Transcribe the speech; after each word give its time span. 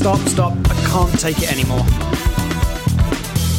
Stop, 0.00 0.16
stop, 0.16 0.28
stop. 0.28 0.52
I 0.70 0.74
can't 0.86 1.20
take 1.20 1.42
it 1.42 1.52
anymore. 1.52 1.82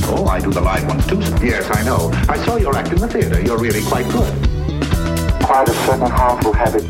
Oh, 0.10 0.26
I 0.28 0.40
do 0.40 0.50
the 0.50 0.60
live 0.60 0.88
ones 0.88 1.06
too. 1.06 1.20
Yes, 1.46 1.70
I 1.72 1.84
know. 1.84 2.10
I 2.28 2.44
saw 2.44 2.56
your 2.56 2.76
act 2.76 2.92
in 2.92 2.98
the 2.98 3.08
theater. 3.08 3.40
You're 3.40 3.60
really 3.60 3.84
quite 3.84 4.10
good. 4.10 4.34
Quite 5.44 5.70
a 5.70 5.74
certain 5.86 6.10
harmful 6.10 6.52
habit. 6.54 6.82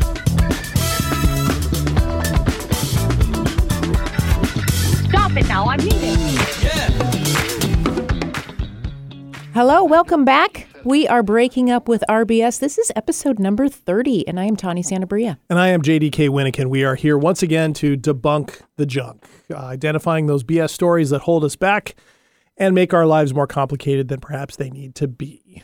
Stop 5.10 5.36
it 5.36 5.46
now, 5.48 5.66
I'm 5.66 5.80
reading. 5.80 6.38
Hello, 9.52 9.84
welcome 9.84 10.24
back. 10.24 10.71
We 10.84 11.06
are 11.06 11.22
breaking 11.22 11.70
up 11.70 11.86
with 11.88 12.02
RBS. 12.08 12.58
This 12.58 12.76
is 12.76 12.90
episode 12.96 13.38
number 13.38 13.68
30, 13.68 14.26
and 14.26 14.40
I 14.40 14.44
am 14.46 14.56
Tawny 14.56 14.82
Santabria. 14.82 15.38
And 15.48 15.58
I 15.58 15.68
am 15.68 15.80
JDK 15.80 16.28
Winnikin. 16.28 16.66
We 16.70 16.82
are 16.82 16.96
here 16.96 17.16
once 17.16 17.40
again 17.42 17.72
to 17.74 17.96
debunk 17.96 18.62
the 18.76 18.84
junk, 18.86 19.24
uh, 19.52 19.56
identifying 19.58 20.26
those 20.26 20.42
BS 20.42 20.70
stories 20.70 21.10
that 21.10 21.20
hold 21.20 21.44
us 21.44 21.54
back 21.54 21.94
and 22.56 22.74
make 22.74 22.92
our 22.92 23.06
lives 23.06 23.32
more 23.32 23.46
complicated 23.46 24.08
than 24.08 24.18
perhaps 24.20 24.56
they 24.56 24.70
need 24.70 24.96
to 24.96 25.06
be. 25.06 25.62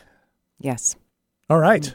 Yes. 0.57 0.95
All 1.49 1.59
right. 1.59 1.93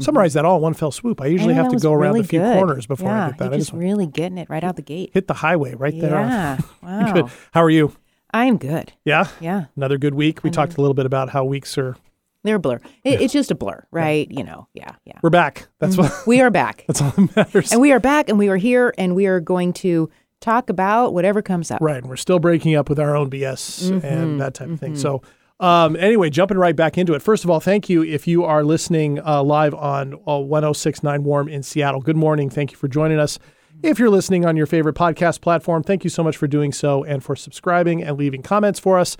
Summarize 0.00 0.34
that 0.34 0.44
all 0.44 0.56
in 0.56 0.62
one 0.62 0.74
fell 0.74 0.90
swoop. 0.90 1.20
I 1.20 1.26
usually 1.26 1.54
Mm-hmm. 1.54 1.62
have 1.62 1.72
to 1.72 1.78
go 1.78 1.92
around 1.92 2.14
really 2.14 2.20
a 2.20 2.24
few 2.24 2.40
good. 2.40 2.54
corners 2.56 2.86
before 2.88 3.08
yeah, 3.10 3.26
I 3.26 3.28
get 3.28 3.38
that. 3.38 3.44
You're 3.46 3.54
I 3.54 3.58
just 3.58 3.72
really 3.72 4.06
getting 4.08 4.38
it 4.38 4.50
right 4.50 4.64
out 4.64 4.74
the 4.74 4.82
gate. 4.82 5.10
hit 5.14 5.28
the 5.28 5.34
highway 5.34 5.74
right 5.74 5.94
there. 5.98 6.10
Yeah. 6.10 6.58
Wow. 6.82 7.12
Good. 7.12 7.26
How 7.52 7.62
are 7.62 7.70
you? 7.70 7.94
I'm 8.32 8.56
good. 8.58 8.92
Yeah? 9.04 9.28
Yeah. 9.40 9.66
Another 9.76 9.96
good 9.96 10.14
week. 10.14 10.42
We 10.42 10.50
talked 10.50 10.76
a 10.76 10.80
little 10.80 10.94
bit 10.94 11.06
about 11.06 11.30
how 11.30 11.44
weeks 11.44 11.78
are. 11.78 11.96
They're 12.44 12.56
a 12.56 12.60
blur. 12.60 12.78
It, 13.02 13.20
It's 13.22 13.32
just 13.32 13.50
a 13.50 13.54
blur, 13.54 13.84
right? 13.90 14.30
You 14.30 14.44
know, 14.44 14.68
yeah, 14.74 14.92
yeah. 15.04 15.18
We're 15.22 15.30
back. 15.30 15.66
That's 15.80 15.96
what. 15.96 16.12
We 16.26 16.40
are 16.40 16.50
back. 16.50 16.84
That's 16.88 17.02
all 17.02 17.10
that 17.10 17.34
matters. 17.36 17.72
and 17.72 17.80
we 17.80 17.90
are 17.90 17.98
back, 18.00 18.28
and 18.28 18.38
we 18.38 18.48
are 18.48 18.56
here, 18.56 18.94
and 18.98 19.16
we 19.16 19.26
are 19.26 19.40
going 19.40 19.72
to 19.74 20.08
talk 20.40 20.68
about 20.70 21.14
whatever 21.14 21.40
comes 21.42 21.70
up. 21.70 21.80
Right. 21.80 21.96
And 21.96 22.06
we're 22.08 22.16
still 22.16 22.38
breaking 22.38 22.74
up 22.76 22.88
with 22.90 23.00
our 23.00 23.16
own 23.16 23.30
BS 23.30 23.90
Mm-hmm. 23.90 24.06
and 24.06 24.40
that 24.40 24.52
type 24.54 24.68
of 24.68 24.78
thing. 24.78 24.94
So, 24.94 25.22
um, 25.58 25.96
anyway, 25.96 26.28
jumping 26.28 26.58
right 26.58 26.76
back 26.76 26.98
into 26.98 27.14
it. 27.14 27.22
First 27.22 27.44
of 27.44 27.50
all, 27.50 27.60
thank 27.60 27.88
you 27.88 28.02
if 28.04 28.26
you 28.26 28.44
are 28.44 28.62
listening 28.62 29.20
uh, 29.24 29.42
live 29.42 29.72
on 29.74 30.14
uh, 30.28 30.38
1069 30.38 31.24
Warm 31.24 31.48
in 31.48 31.62
Seattle. 31.62 32.00
Good 32.02 32.16
morning. 32.16 32.50
Thank 32.50 32.72
you 32.72 32.76
for 32.76 32.88
joining 32.88 33.18
us. 33.18 33.38
If 33.82 33.98
you're 33.98 34.10
listening 34.10 34.44
on 34.44 34.56
your 34.56 34.66
favorite 34.66 34.96
podcast 34.96 35.40
platform, 35.40 35.82
thank 35.82 36.04
you 36.04 36.10
so 36.10 36.22
much 36.22 36.36
for 36.36 36.46
doing 36.46 36.72
so 36.72 37.04
and 37.04 37.22
for 37.24 37.34
subscribing 37.36 38.02
and 38.02 38.16
leaving 38.18 38.42
comments 38.42 38.78
for 38.78 38.98
us. 38.98 39.16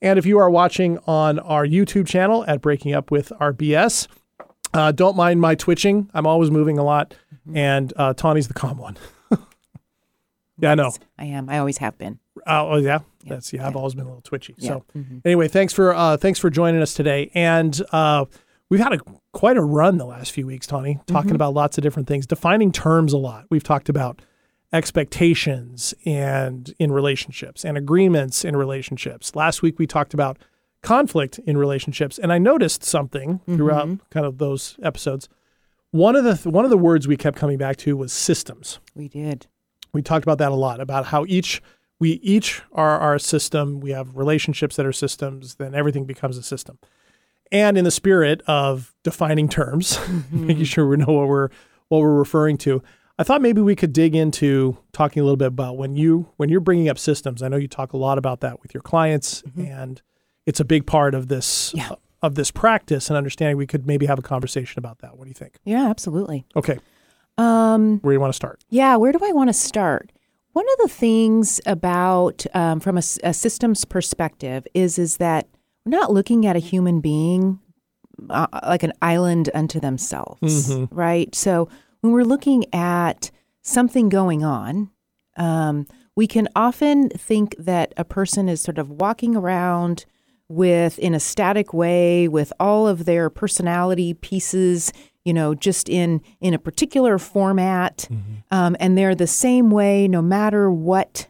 And 0.00 0.18
if 0.18 0.26
you 0.26 0.38
are 0.38 0.48
watching 0.50 0.98
on 1.06 1.38
our 1.40 1.66
YouTube 1.66 2.06
channel 2.06 2.44
at 2.46 2.60
Breaking 2.60 2.94
Up 2.94 3.10
with 3.10 3.30
RBS, 3.40 4.06
uh, 4.74 4.92
don't 4.92 5.16
mind 5.16 5.40
my 5.40 5.54
twitching. 5.54 6.08
I'm 6.14 6.26
always 6.26 6.50
moving 6.50 6.78
a 6.78 6.84
lot, 6.84 7.14
and 7.52 7.92
uh, 7.96 8.14
Tawny's 8.14 8.46
the 8.48 8.54
calm 8.54 8.78
one. 8.78 8.96
yeah, 10.58 10.72
I 10.72 10.74
know. 10.74 10.92
I 11.18 11.24
am. 11.26 11.48
I 11.48 11.58
always 11.58 11.78
have 11.78 11.96
been. 11.98 12.18
Oh, 12.46 12.72
oh, 12.72 12.76
yeah. 12.76 13.00
That's 13.26 13.52
yeah. 13.52 13.66
I've 13.66 13.76
always 13.76 13.94
been 13.94 14.04
a 14.04 14.08
little 14.08 14.22
twitchy. 14.22 14.54
So 14.58 14.84
Mm-hmm. 14.96 15.18
anyway, 15.24 15.48
thanks 15.48 15.72
for 15.72 15.92
uh, 15.94 16.16
thanks 16.16 16.38
for 16.38 16.48
joining 16.50 16.80
us 16.80 16.94
today. 16.94 17.30
And 17.34 17.80
uh, 17.92 18.24
we've 18.70 18.80
had 18.80 18.92
a 18.94 18.98
quite 19.32 19.56
a 19.56 19.62
run 19.62 19.98
the 19.98 20.06
last 20.06 20.32
few 20.32 20.46
weeks, 20.46 20.66
Tawny, 20.66 20.98
talking 21.06 21.28
Mm-hmm. 21.28 21.34
about 21.34 21.54
lots 21.54 21.76
of 21.76 21.82
different 21.82 22.08
things, 22.08 22.26
defining 22.26 22.72
terms 22.72 23.12
a 23.12 23.18
lot. 23.18 23.44
We've 23.50 23.64
talked 23.64 23.88
about 23.88 24.22
expectations 24.72 25.94
and 26.04 26.74
in 26.78 26.92
relationships 26.92 27.64
and 27.64 27.76
agreements 27.76 28.44
in 28.44 28.56
relationships. 28.56 29.34
Last 29.36 29.62
week 29.62 29.78
we 29.78 29.86
talked 29.86 30.14
about 30.14 30.38
conflict 30.82 31.38
in 31.40 31.56
relationships, 31.56 32.18
and 32.18 32.32
I 32.32 32.38
noticed 32.38 32.84
something 32.84 33.40
throughout 33.46 33.86
Mm-hmm. 33.86 34.02
kind 34.10 34.26
of 34.26 34.38
those 34.38 34.76
episodes. 34.82 35.28
One 35.90 36.16
of 36.16 36.24
the 36.24 36.34
th- 36.36 36.46
one 36.52 36.64
of 36.64 36.70
the 36.70 36.76
words 36.78 37.08
we 37.08 37.16
kept 37.16 37.36
coming 37.38 37.58
back 37.58 37.76
to 37.78 37.96
was 37.96 38.12
systems 38.12 38.78
We 38.94 39.08
did. 39.08 39.46
we 39.92 40.02
talked 40.02 40.24
about 40.24 40.38
that 40.38 40.52
a 40.52 40.54
lot 40.54 40.80
about 40.80 41.06
how 41.06 41.24
each 41.28 41.62
we 42.00 42.12
each 42.22 42.62
are 42.72 42.98
our 42.98 43.18
system 43.18 43.80
we 43.80 43.90
have 43.90 44.16
relationships 44.16 44.76
that 44.76 44.84
are 44.86 44.92
systems 44.92 45.54
then 45.56 45.74
everything 45.74 46.04
becomes 46.04 46.36
a 46.36 46.42
system 46.42 46.78
and 47.50 47.78
in 47.78 47.84
the 47.84 47.90
spirit 47.90 48.42
of 48.46 48.94
defining 49.02 49.48
terms 49.48 49.98
making 50.30 50.64
sure 50.64 50.86
we 50.86 50.96
know 50.98 51.06
what 51.12 51.26
we're 51.26 51.48
what 51.88 52.00
we're 52.00 52.14
referring 52.18 52.58
to 52.58 52.82
i 53.18 53.22
thought 53.22 53.42
maybe 53.42 53.60
we 53.60 53.74
could 53.76 53.92
dig 53.92 54.14
into 54.14 54.76
talking 54.92 55.20
a 55.20 55.24
little 55.24 55.36
bit 55.36 55.48
about 55.48 55.76
when 55.76 55.96
you 55.96 56.28
when 56.36 56.48
you're 56.48 56.60
bringing 56.60 56.88
up 56.88 56.98
systems 56.98 57.42
i 57.42 57.48
know 57.48 57.56
you 57.56 57.68
talk 57.68 57.92
a 57.92 57.96
lot 57.96 58.18
about 58.18 58.40
that 58.40 58.60
with 58.62 58.72
your 58.74 58.80
clients 58.82 59.42
and 59.56 60.02
it's 60.46 60.60
a 60.60 60.64
big 60.64 60.86
part 60.86 61.14
of 61.14 61.28
this 61.28 61.72
Yeah. 61.74 61.90
of 62.22 62.34
this 62.34 62.50
practice 62.50 63.08
and 63.10 63.16
understanding 63.16 63.56
we 63.56 63.66
could 63.66 63.86
maybe 63.86 64.06
have 64.06 64.18
a 64.18 64.22
conversation 64.22 64.78
about 64.78 64.98
that 65.00 65.16
what 65.16 65.24
do 65.24 65.30
you 65.30 65.34
think 65.34 65.56
Yeah, 65.64 65.88
absolutely. 65.88 66.46
okay 66.56 66.78
Um, 67.36 67.98
where 68.00 68.12
do 68.12 68.14
you 68.16 68.20
want 68.20 68.32
to 68.32 68.36
start 68.36 68.64
Yeah, 68.68 68.96
where 68.96 69.12
do 69.12 69.18
I 69.22 69.32
want 69.32 69.48
to 69.48 69.54
start? 69.54 70.10
One 70.52 70.64
of 70.72 70.78
the 70.88 70.88
things 70.92 71.60
about 71.66 72.44
um, 72.52 72.80
from 72.80 72.98
a 72.98 73.02
systems 73.02 73.84
perspective 73.84 74.66
is 74.74 74.98
is 74.98 75.18
that 75.18 75.46
we're 75.84 75.90
not 75.96 76.12
looking 76.12 76.46
at 76.46 76.56
a 76.56 76.58
human 76.58 77.00
being 77.00 77.60
uh, 78.28 78.48
like 78.64 78.82
an 78.82 78.92
island 79.00 79.50
unto 79.54 79.78
themselves, 79.78 80.72
right? 80.90 81.32
So 81.34 81.68
when 82.00 82.12
we're 82.12 82.24
looking 82.24 82.64
at 82.74 83.30
something 83.62 84.08
going 84.08 84.44
on, 84.44 84.90
um, 85.36 85.86
we 86.16 86.26
can 86.26 86.48
often 86.56 87.10
think 87.10 87.54
that 87.58 87.94
a 87.96 88.04
person 88.04 88.48
is 88.48 88.60
sort 88.60 88.78
of 88.78 88.90
walking 88.90 89.36
around 89.36 90.04
with 90.48 90.98
in 90.98 91.14
a 91.14 91.20
static 91.20 91.72
way 91.72 92.26
with 92.26 92.52
all 92.58 92.88
of 92.88 93.04
their 93.04 93.28
personality 93.28 94.14
pieces 94.14 94.92
you 95.24 95.34
know 95.34 95.54
just 95.54 95.90
in 95.90 96.22
in 96.40 96.54
a 96.54 96.58
particular 96.58 97.18
format 97.18 98.08
um, 98.50 98.74
and 98.80 98.96
they're 98.96 99.14
the 99.14 99.26
same 99.26 99.70
way 99.70 100.08
no 100.08 100.22
matter 100.22 100.70
what 100.70 101.28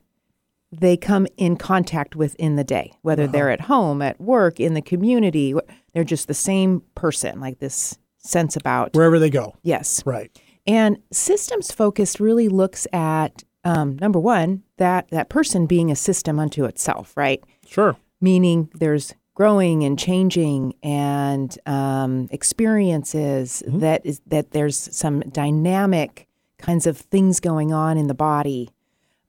they 0.70 0.96
come 0.96 1.26
in 1.36 1.56
contact 1.56 2.14
with 2.14 2.36
in 2.36 2.54
the 2.54 2.62
day 2.62 2.92
whether 3.02 3.26
they're 3.26 3.50
at 3.50 3.62
home 3.62 4.00
at 4.00 4.20
work 4.20 4.60
in 4.60 4.74
the 4.74 4.82
community 4.82 5.52
they're 5.92 6.04
just 6.04 6.28
the 6.28 6.32
same 6.32 6.80
person 6.94 7.40
like 7.40 7.58
this 7.58 7.98
sense 8.18 8.56
about 8.56 8.94
wherever 8.94 9.18
they 9.18 9.30
go. 9.30 9.56
Yes. 9.62 10.02
Right 10.06 10.30
and 10.68 10.98
systems 11.10 11.72
focused 11.72 12.20
really 12.20 12.48
looks 12.48 12.86
at 12.92 13.42
um, 13.64 13.96
number 14.00 14.20
one 14.20 14.62
that 14.76 15.08
that 15.10 15.28
person 15.28 15.66
being 15.66 15.90
a 15.90 15.96
system 15.96 16.38
unto 16.38 16.64
itself 16.64 17.16
right? 17.16 17.42
Sure. 17.66 17.96
Meaning 18.20 18.70
there's 18.74 19.14
growing 19.34 19.84
and 19.84 19.98
changing 19.98 20.74
and 20.82 21.58
um, 21.66 22.28
experiences 22.30 23.62
that 23.66 24.04
is 24.04 24.20
that 24.26 24.50
there's 24.52 24.76
some 24.76 25.20
dynamic 25.20 26.26
kinds 26.58 26.86
of 26.86 26.98
things 26.98 27.40
going 27.40 27.72
on 27.72 27.96
in 27.96 28.08
the 28.08 28.14
body 28.14 28.68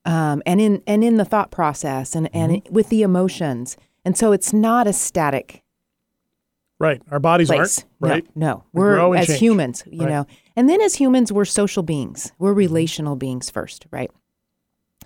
um, 0.04 0.42
and 0.46 0.60
in 0.60 0.82
and 0.86 1.04
in 1.04 1.16
the 1.16 1.24
thought 1.24 1.50
process 1.50 2.14
and 2.14 2.28
and 2.34 2.52
Mm-hmm. 2.52 2.74
with 2.74 2.88
the 2.88 3.02
emotions. 3.02 3.76
And 4.04 4.16
so 4.16 4.32
it's 4.32 4.52
not 4.52 4.86
a 4.86 4.92
static 4.92 5.62
Right. 6.80 7.00
Our 7.10 7.20
bodies 7.20 7.48
place 7.48 7.84
aren't, 8.02 8.12
right? 8.14 8.26
no, 8.34 8.64
no. 8.72 9.10
We 9.10 9.18
and 9.18 9.20
as 9.20 9.26
change. 9.28 9.38
humans 9.40 9.84
you 9.86 10.00
Right. 10.00 10.08
know 10.10 10.26
and 10.56 10.68
then 10.68 10.80
as 10.80 10.94
humans 10.96 11.30
we're 11.30 11.44
social 11.44 11.82
beings 11.84 12.32
we're 12.38 12.50
Mm-hmm. 12.50 12.58
relational 12.58 13.16
beings 13.16 13.50
first 13.50 13.86
right 13.92 14.10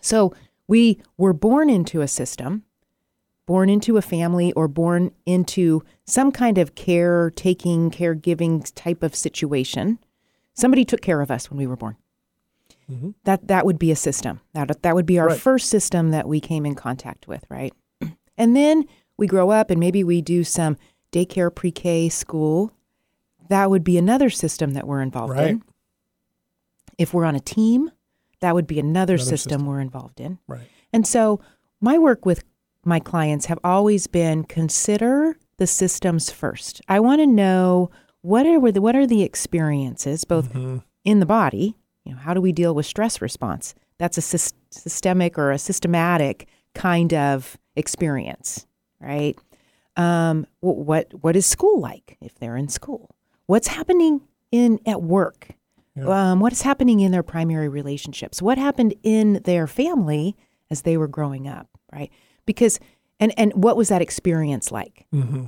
so 0.00 0.32
we 0.68 1.00
were 1.18 1.32
born 1.34 1.68
into 1.68 2.00
a 2.00 2.08
system 2.08 2.62
born 3.46 3.68
into 3.68 3.96
a 3.98 4.02
family 4.02 4.52
or 4.54 4.66
born 4.68 5.10
into 5.26 5.82
some 6.06 6.32
kind 6.32 6.56
of 6.56 6.74
caretaking, 6.74 7.90
caregiving 7.90 8.72
type 8.74 9.02
of 9.02 9.14
situation. 9.14 9.98
Somebody 10.54 10.82
took 10.86 11.02
care 11.02 11.20
of 11.20 11.30
us 11.30 11.50
when 11.50 11.58
we 11.58 11.66
were 11.66 11.76
born. 11.76 11.96
That 13.24 13.48
that 13.48 13.66
would 13.66 13.78
be 13.78 13.90
a 13.90 13.96
system. 13.96 14.40
That 14.54 14.82
that 14.82 14.94
would 14.94 15.04
be 15.04 15.18
our 15.18 15.26
Mm-hmm. 15.26 15.32
Right. 15.32 15.40
first 15.40 15.68
system 15.68 16.10
that 16.12 16.26
we 16.28 16.40
came 16.40 16.64
in 16.64 16.74
contact 16.74 17.26
with, 17.28 17.44
right? 17.50 17.72
And 18.38 18.56
then 18.56 18.84
we 19.18 19.26
grow 19.26 19.50
up 19.50 19.70
and 19.70 19.78
maybe 19.78 20.02
we 20.04 20.22
do 20.22 20.42
some 20.42 20.76
daycare, 21.14 21.54
pre-K, 21.54 22.08
school. 22.08 22.72
That 23.48 23.70
would 23.70 23.84
be 23.84 23.96
another 23.98 24.30
system 24.30 24.72
that 24.72 24.86
we're 24.86 25.00
involved 25.02 25.34
Right. 25.34 25.50
in. 25.50 25.62
If 26.98 27.12
we're 27.12 27.24
on 27.24 27.34
a 27.34 27.40
team, 27.40 27.90
that 28.40 28.54
would 28.54 28.66
be 28.66 28.78
another, 28.78 29.14
Another 29.14 29.18
system, 29.18 29.36
system. 29.60 29.66
we're 29.66 29.80
involved 29.80 30.20
in. 30.20 30.38
Right. 30.46 30.68
And 30.92 31.06
so 31.06 31.40
my 31.80 31.98
work 31.98 32.24
with 32.24 32.44
my 32.84 33.00
clients 33.00 33.46
have 33.46 33.58
always 33.64 34.06
been 34.06 34.44
consider 34.44 35.36
the 35.56 35.66
systems 35.66 36.30
first. 36.30 36.80
I 36.88 37.00
want 37.00 37.20
to 37.20 37.26
know 37.26 37.90
what 38.20 38.46
are 38.46 38.60
the, 38.72 38.80
what 38.80 38.96
are 38.96 39.06
the 39.06 39.22
experiences 39.22 40.24
both 40.24 40.50
Mm-hmm. 40.52 40.78
in 41.04 41.20
the 41.20 41.26
body, 41.26 41.76
you 42.04 42.12
know, 42.12 42.18
how 42.18 42.34
do 42.34 42.40
we 42.40 42.52
deal 42.52 42.74
with 42.74 42.86
stress 42.86 43.20
response? 43.22 43.74
That's 43.98 44.18
a 44.18 44.20
sys- 44.20 44.52
systemic 44.70 45.38
or 45.38 45.50
a 45.50 45.58
systematic 45.58 46.48
kind 46.74 47.14
of 47.14 47.56
experience, 47.76 48.66
right? 49.00 49.36
Um, 49.96 50.46
what 50.60 51.12
what 51.22 51.36
is 51.36 51.46
school 51.46 51.80
like 51.80 52.16
if 52.20 52.34
they're 52.38 52.56
in 52.56 52.68
school? 52.68 53.14
What's 53.46 53.68
happening 53.68 54.22
in 54.50 54.80
at 54.86 55.02
work? 55.02 55.48
Um, 56.10 56.40
what 56.40 56.52
is 56.52 56.62
happening 56.62 57.00
in 57.00 57.12
their 57.12 57.22
primary 57.22 57.68
relationships? 57.68 58.42
What 58.42 58.58
happened 58.58 58.94
in 59.04 59.34
their 59.44 59.68
family 59.68 60.36
as 60.70 60.82
they 60.82 60.96
were 60.96 61.06
growing 61.06 61.46
up, 61.46 61.68
right? 61.92 62.10
Because 62.46 62.80
and 63.20 63.32
and 63.36 63.52
what 63.54 63.76
was 63.76 63.88
that 63.88 64.02
experience 64.02 64.72
like? 64.72 65.06
Mm-hmm. 65.14 65.44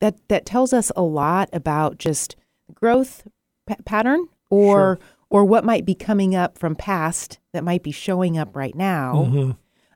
That 0.00 0.16
that 0.28 0.44
tells 0.44 0.72
us 0.72 0.92
a 0.96 1.02
lot 1.02 1.48
about 1.52 1.96
just 1.96 2.36
growth 2.74 3.26
pa- 3.66 3.76
pattern 3.86 4.26
or 4.50 4.98
or 5.30 5.44
what 5.44 5.64
might 5.64 5.86
be 5.86 5.94
coming 5.94 6.34
up 6.34 6.58
from 6.58 6.74
past 6.74 7.38
that 7.52 7.64
might 7.64 7.82
be 7.82 7.92
showing 7.92 8.36
up 8.36 8.54
right 8.54 8.74
now 8.74 9.12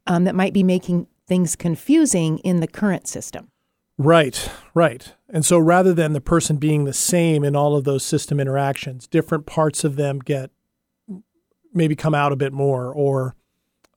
um, 0.06 0.25
that 0.25 0.34
might 0.34 0.52
be 0.52 0.62
making 0.62 1.06
things 1.26 1.56
confusing 1.56 2.38
in 2.38 2.60
the 2.60 2.66
current 2.66 3.06
system. 3.06 3.50
Right, 3.96 4.50
right. 4.75 5.12
And 5.29 5.44
so 5.44 5.58
rather 5.58 5.94
than 5.94 6.12
the 6.12 6.20
person 6.20 6.56
being 6.56 6.85
the 6.85 6.93
same 6.93 7.44
in 7.44 7.55
all 7.55 7.76
of 7.76 7.85
those 7.85 8.05
system 8.05 8.41
interactions, 8.41 9.06
different 9.06 9.46
parts 9.46 9.85
of 9.85 9.96
them 9.96 10.19
get 10.19 10.50
maybe 11.73 11.96
come 11.96 12.14
out 12.14 12.32
a 12.32 12.37
bit 12.37 12.52
more, 12.52 12.93
or 12.93 13.35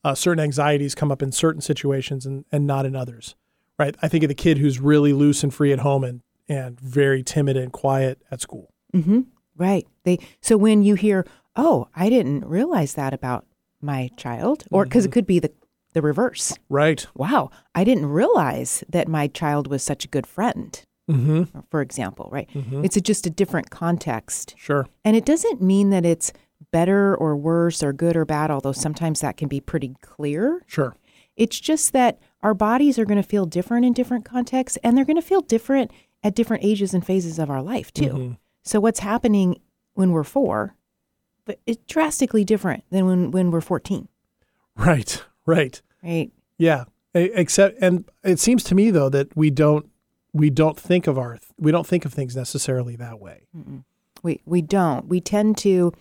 uh, 0.03 0.15
certain 0.15 0.43
anxieties 0.43 0.95
come 0.95 1.11
up 1.11 1.21
in 1.21 1.31
certain 1.31 1.61
situations 1.61 2.25
and, 2.25 2.45
and 2.51 2.65
not 2.65 2.85
in 2.85 2.95
others. 2.95 3.35
Right. 3.77 3.95
I 4.01 4.07
think 4.07 4.23
of 4.23 4.27
the 4.27 4.35
kid 4.35 4.57
who's 4.57 4.79
really 4.79 5.13
loose 5.13 5.43
and 5.43 5.53
free 5.53 5.71
at 5.71 5.79
home 5.79 6.03
and, 6.03 6.21
and 6.49 6.79
very 6.79 7.21
timid 7.21 7.57
and 7.57 7.71
quiet 7.71 8.19
at 8.31 8.41
school. 8.41 8.73
Mm-hmm. 8.95 9.21
Right. 9.55 9.87
They 10.03 10.19
so 10.41 10.57
when 10.57 10.83
you 10.83 10.95
hear, 10.95 11.25
"Oh, 11.55 11.87
I 11.95 12.09
didn't 12.09 12.45
realize 12.45 12.93
that 12.93 13.13
about 13.13 13.45
my 13.81 14.09
child," 14.17 14.63
or 14.71 14.83
because 14.83 15.05
it 15.05 15.11
could 15.11 15.27
be 15.27 15.39
the 15.39 15.51
the 15.97 16.01
reverse. 16.03 16.53
Right. 16.69 17.05
Wow, 17.15 17.49
I 17.75 17.83
didn't 17.83 18.05
realize 18.05 18.83
that 18.87 19.07
my 19.07 19.27
child 19.27 19.67
was 19.67 19.81
such 19.81 20.05
a 20.05 20.07
good 20.07 20.27
friend. 20.27 20.79
Mm-hmm. 21.09 21.59
For 21.71 21.81
example, 21.81 22.29
right? 22.31 22.49
It's 22.53 22.97
a, 22.97 23.01
just 23.01 23.25
a 23.25 23.29
different 23.29 23.69
context, 23.69 24.53
Sure. 24.57 24.87
and 25.05 25.15
it 25.15 25.25
doesn't 25.25 25.61
mean 25.61 25.89
that 25.89 26.05
it's 26.05 26.31
better 26.71 27.15
or 27.15 27.35
worse 27.37 27.81
or 27.81 27.93
good 27.93 28.15
or 28.17 28.25
bad. 28.25 28.51
Although 28.51 28.73
sometimes 28.73 29.21
that 29.21 29.37
can 29.37 29.47
be 29.47 29.59
pretty 29.61 29.95
clear. 30.01 30.61
Sure. 30.67 30.95
It's 31.37 31.59
just 31.59 31.93
that 31.93 32.19
our 32.41 32.53
bodies 32.53 32.99
are 32.99 33.05
going 33.05 33.21
to 33.21 33.27
feel 33.27 33.45
different 33.45 33.85
in 33.85 33.93
different 33.93 34.25
contexts, 34.25 34.77
and 34.83 34.97
they're 34.97 35.05
going 35.05 35.15
to 35.15 35.21
feel 35.21 35.41
different 35.41 35.91
at 36.23 36.35
different 36.35 36.63
ages 36.65 36.93
and 36.93 37.05
phases 37.05 37.39
of 37.39 37.49
our 37.49 37.61
life 37.61 37.93
too. 37.93 38.35
So 38.63 38.79
what's 38.81 38.99
happening 38.99 39.61
when 39.93 40.11
we're 40.11 40.23
four, 40.25 40.75
but 41.45 41.59
it's 41.65 41.81
drastically 41.87 42.43
different 42.43 42.83
than 42.91 43.05
when 43.05 43.31
when 43.31 43.49
we're 43.49 43.61
fourteen, 43.61 44.09
Right. 44.75 45.23
Right. 45.45 45.81
Right? 46.03 46.31
Yeah. 46.57 46.85
Except, 47.13 47.77
and 47.81 48.05
it 48.23 48.39
seems 48.39 48.63
to 48.65 48.75
me 48.75 48.91
though 48.91 49.09
that 49.09 49.35
we 49.35 49.49
don't 49.49 49.89
we 50.33 50.49
don't 50.49 50.79
think 50.79 51.07
of 51.07 51.17
our 51.17 51.39
we 51.57 51.71
don't 51.71 51.87
think 51.87 52.05
of 52.05 52.13
things 52.13 52.35
necessarily 52.35 52.95
that 52.97 53.19
way. 53.19 53.47
We 54.21 54.41
we 54.45 54.61
don't. 54.61 55.07
We 55.07 55.19
tend 55.21 55.57
to 55.59 55.93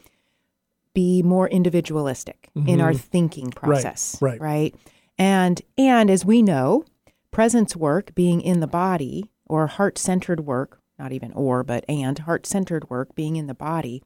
be 0.93 1.23
more 1.23 1.49
individualistic 1.49 2.49
in 2.67 2.81
our 2.81 2.95
thinking 2.95 3.51
process, 3.51 4.17
right. 4.21 4.41
Right. 4.41 4.75
And 5.19 5.63
and 5.79 6.11
as 6.11 6.25
we 6.25 6.43
know, 6.43 6.85
presence 7.31 7.77
work, 7.77 8.15
being 8.15 8.41
in 8.41 8.61
the 8.61 8.67
body, 8.67 9.31
or 9.47 9.67
heart 9.69 9.99
centered 9.99 10.41
work, 10.41 10.81
not 10.99 11.13
even 11.13 11.33
or, 11.33 11.63
but 11.63 11.85
and 11.89 12.19
heart 12.21 12.47
centered 12.47 12.91
work, 12.91 13.15
being 13.15 13.37
in 13.37 13.47
the 13.47 13.55
body, 13.55 14.03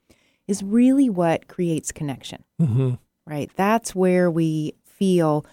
is 0.46 0.62
really 0.62 1.08
what 1.08 1.48
creates 1.48 1.92
connection. 1.92 2.44
Mm-hmm. 2.60 2.94
Right. 3.26 3.50
That's 3.56 3.94
where 3.94 4.30
we 4.30 4.74
feel 4.84 5.46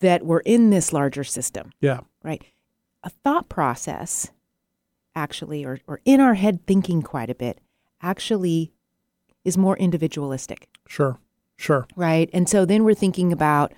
that 0.00 0.24
we're 0.24 0.40
in 0.40 0.70
this 0.70 0.92
larger 0.92 1.24
system 1.24 1.72
Yeah. 1.80 2.00
right? 2.22 2.42
A 3.02 3.10
thought 3.10 3.48
process, 3.48 4.30
actually, 5.14 5.64
or, 5.64 5.80
or 5.86 6.00
in 6.04 6.20
our 6.20 6.34
head 6.34 6.66
thinking 6.66 7.00
quite 7.02 7.30
a 7.30 7.34
bit, 7.34 7.60
actually 8.02 8.72
is 9.44 9.56
more 9.56 9.76
individualistic, 9.78 10.68
Sure. 10.86 11.18
Sure. 11.56 11.86
right? 11.96 12.28
And 12.32 12.48
so 12.48 12.64
then 12.64 12.84
we're 12.84 12.94
thinking 12.94 13.32
about 13.32 13.72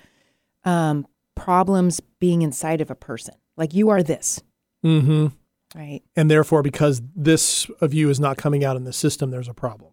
um, 0.65 1.05
problems 1.35 1.99
being 2.19 2.41
inside 2.41 2.81
of 2.81 2.89
a 2.91 2.95
person. 2.95 3.35
Like 3.57 3.73
you 3.73 3.89
are 3.89 4.01
this, 4.03 4.41
Mm-hmm. 4.83 5.27
right? 5.75 6.01
And 6.15 6.29
therefore, 6.29 6.61
because 6.63 7.01
this 7.15 7.69
of 7.81 7.93
you 7.93 8.09
is 8.09 8.19
not 8.19 8.35
coming 8.37 8.63
out 8.65 8.75
in 8.75 8.83
the 8.83 8.91
system, 8.93 9.31
there's 9.31 9.47
a 9.47 9.53
problem. 9.53 9.91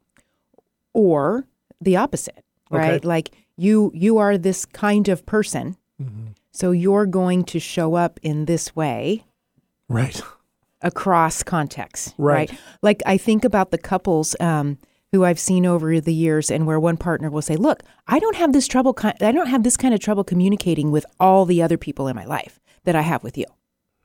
Or 0.93 1.47
the 1.81 1.97
opposite, 1.97 2.45
right? 2.71 2.95
Okay. 2.95 3.07
Like 3.07 3.31
you 3.57 3.93
you 3.95 4.19
are 4.19 4.37
this 4.37 4.65
kind 4.67 5.09
of 5.09 5.25
person, 5.27 5.77
so 6.53 6.71
you're 6.73 7.07
going 7.07 7.45
to 7.45 7.59
show 7.61 7.95
up 7.95 8.19
in 8.23 8.45
this 8.47 8.75
way 8.77 9.25
Right. 9.89 10.21
across 10.83 11.43
contexts, 11.43 12.15
Right. 12.19 12.51
Like 12.83 13.03
I 13.07 13.17
think 13.19 13.45
about 13.45 13.71
the 13.71 13.79
couples 13.79 14.35
um, 14.41 14.79
who 15.13 15.25
I've 15.25 15.39
seen 15.41 15.67
over 15.67 16.01
the 16.01 16.15
years, 16.15 16.51
and 16.51 16.67
where 16.67 16.79
one 16.81 16.97
partner 16.97 17.29
will 17.31 17.43
say, 17.43 17.57
"Look, 17.57 17.83
I 18.07 18.19
don't 18.21 18.37
have 18.37 18.53
this 18.53 18.69
trouble. 18.69 18.97
I 19.03 19.33
don't 19.33 19.49
have 19.49 19.63
this 19.65 19.77
kind 19.77 19.93
of 19.93 19.99
trouble 20.01 20.23
communicating 20.25 20.91
with 20.93 21.05
all 21.19 21.45
the 21.45 21.61
other 21.63 21.77
people 21.77 22.07
in 22.09 22.15
my 22.17 22.25
life 22.25 22.61
that 22.85 22.95
I 22.95 23.03
have 23.03 23.23
with 23.25 23.37
you." 23.37 23.47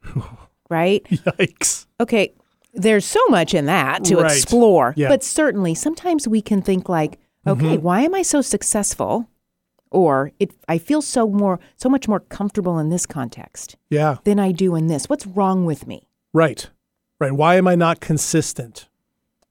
right? 0.69 1.03
Yikes. 1.11 1.85
Okay. 1.99 2.33
There's 2.73 3.05
so 3.05 3.25
much 3.29 3.53
in 3.53 3.67
that 3.67 4.03
to 4.05 4.17
Right. 4.17 4.31
explore, 4.31 4.93
Yeah. 4.97 5.07
but 5.07 5.23
certainly 5.23 5.75
sometimes 5.75 6.27
we 6.27 6.41
can 6.41 6.61
think 6.61 6.89
like, 6.89 7.19
"Okay, 7.47 7.77
why 7.77 8.01
am 8.01 8.13
I 8.15 8.21
so 8.21 8.41
successful?" 8.41 9.29
Or 9.95 10.31
it, 10.41 10.51
I 10.67 10.77
feel 10.77 11.01
so 11.01 11.25
more, 11.29 11.57
so 11.77 11.87
much 11.87 12.05
more 12.09 12.19
comfortable 12.19 12.77
in 12.79 12.89
this 12.89 13.05
context 13.05 13.77
Yeah. 13.89 14.17
than 14.25 14.39
I 14.39 14.51
do 14.51 14.75
in 14.75 14.87
this. 14.87 15.07
What's 15.07 15.25
wrong 15.25 15.63
with 15.63 15.87
me? 15.87 16.09
Right. 16.33 16.69
Right. 17.17 17.31
Why 17.31 17.55
am 17.55 17.65
I 17.65 17.75
not 17.75 18.01
consistent 18.01 18.89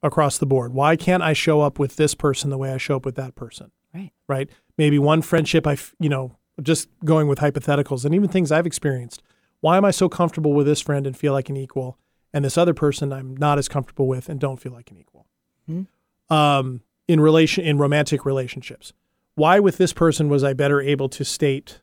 across 0.02 0.36
the 0.36 0.44
board? 0.44 0.74
Why 0.74 0.96
can't 0.96 1.22
I 1.22 1.32
show 1.32 1.62
up 1.62 1.78
with 1.78 1.96
this 1.96 2.14
person 2.14 2.50
the 2.50 2.58
way 2.58 2.74
I 2.74 2.76
show 2.76 2.96
up 2.96 3.06
with 3.06 3.14
that 3.16 3.34
person? 3.36 3.70
Right. 3.94 4.10
Right. 4.28 4.50
Maybe 4.76 4.98
one 4.98 5.22
friendship, 5.22 5.66
I, 5.66 5.78
you 5.98 6.10
know, 6.10 6.36
just 6.62 6.88
going 7.06 7.26
with 7.26 7.38
hypotheticals 7.38 8.04
and 8.04 8.14
even 8.14 8.28
things 8.28 8.52
I've 8.52 8.66
experienced. 8.66 9.22
Why 9.60 9.78
am 9.78 9.84
I 9.86 9.92
so 9.92 10.10
comfortable 10.10 10.52
with 10.52 10.66
this 10.66 10.82
friend 10.82 11.06
and 11.06 11.16
feel 11.16 11.32
like 11.32 11.48
an 11.48 11.56
equal, 11.56 11.96
and 12.34 12.44
this 12.44 12.58
other 12.58 12.74
person 12.74 13.14
I'm 13.14 13.34
not 13.34 13.56
as 13.56 13.66
comfortable 13.66 14.06
with 14.08 14.28
and 14.28 14.38
don't 14.38 14.60
feel 14.60 14.72
like 14.72 14.90
an 14.90 14.98
equal? 14.98 15.26
Hmm. 15.66 15.82
Um, 16.28 16.82
in 17.08 17.18
relation, 17.20 17.64
in 17.64 17.78
romantic 17.78 18.26
relationships, 18.26 18.92
why 19.34 19.60
with 19.60 19.76
this 19.78 19.92
person 19.92 20.28
was 20.28 20.44
I 20.44 20.52
better 20.52 20.80
able 20.80 21.08
to 21.10 21.24
state 21.24 21.80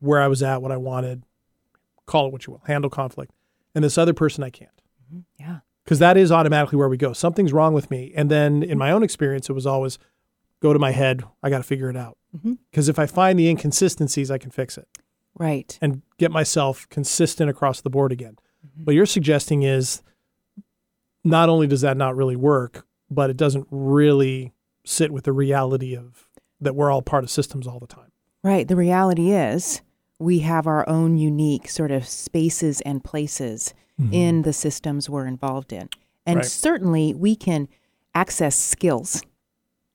where 0.00 0.20
I 0.20 0.28
was 0.28 0.42
at, 0.42 0.62
what 0.62 0.72
I 0.72 0.76
wanted, 0.76 1.24
call 2.06 2.26
it 2.26 2.32
what 2.32 2.46
you 2.46 2.54
will, 2.54 2.62
handle 2.66 2.90
conflict, 2.90 3.32
and 3.74 3.84
this 3.84 3.98
other 3.98 4.12
person 4.14 4.44
I 4.44 4.50
can't 4.50 4.70
mm-hmm. 5.06 5.20
Yeah. 5.38 5.58
because 5.84 5.98
that 5.98 6.16
is 6.16 6.30
automatically 6.32 6.76
where 6.78 6.88
we 6.88 6.96
go. 6.96 7.12
Something's 7.12 7.52
wrong 7.52 7.74
with 7.74 7.90
me. 7.90 8.12
And 8.14 8.30
then 8.30 8.62
in 8.62 8.78
my 8.78 8.90
own 8.90 9.02
experience, 9.02 9.48
it 9.48 9.54
was 9.54 9.66
always 9.66 9.98
go 10.60 10.72
to 10.72 10.78
my 10.78 10.90
head. 10.92 11.24
I 11.42 11.50
got 11.50 11.58
to 11.58 11.64
figure 11.64 11.90
it 11.90 11.96
out. 11.96 12.16
Mm-hmm. 12.36 12.54
Because 12.70 12.88
if 12.88 12.98
I 12.98 13.06
find 13.06 13.38
the 13.38 13.48
inconsistencies, 13.48 14.30
I 14.30 14.38
can 14.38 14.50
fix 14.50 14.76
it 14.78 14.88
Right. 15.38 15.78
and 15.82 16.02
get 16.18 16.30
myself 16.30 16.88
consistent 16.88 17.50
across 17.50 17.80
the 17.80 17.90
board 17.90 18.12
again. 18.12 18.36
Mm-hmm. 18.66 18.84
What 18.84 18.94
you're 18.94 19.06
suggesting 19.06 19.62
is 19.62 20.02
not 21.22 21.48
only 21.48 21.66
does 21.66 21.80
that 21.82 21.96
not 21.96 22.16
really 22.16 22.36
work, 22.36 22.86
but 23.10 23.30
it 23.30 23.36
doesn't 23.36 23.66
really 23.70 24.52
sit 24.84 25.10
with 25.10 25.24
the 25.24 25.32
reality 25.32 25.96
of 25.96 26.23
that 26.60 26.74
we're 26.74 26.90
all 26.90 27.02
part 27.02 27.24
of 27.24 27.30
systems 27.30 27.66
all 27.66 27.78
the 27.78 27.86
time. 27.86 28.10
Right. 28.42 28.66
The 28.66 28.76
reality 28.76 29.32
is 29.32 29.80
we 30.18 30.40
have 30.40 30.66
our 30.66 30.88
own 30.88 31.16
unique 31.16 31.68
sort 31.68 31.90
of 31.90 32.06
spaces 32.06 32.80
and 32.82 33.02
places 33.02 33.74
mm-hmm. 34.00 34.12
in 34.12 34.42
the 34.42 34.52
systems 34.52 35.08
we're 35.10 35.26
involved 35.26 35.72
in. 35.72 35.88
And 36.26 36.36
Right. 36.36 36.46
certainly 36.46 37.14
we 37.14 37.36
can 37.36 37.68
access 38.14 38.56
skills 38.56 39.22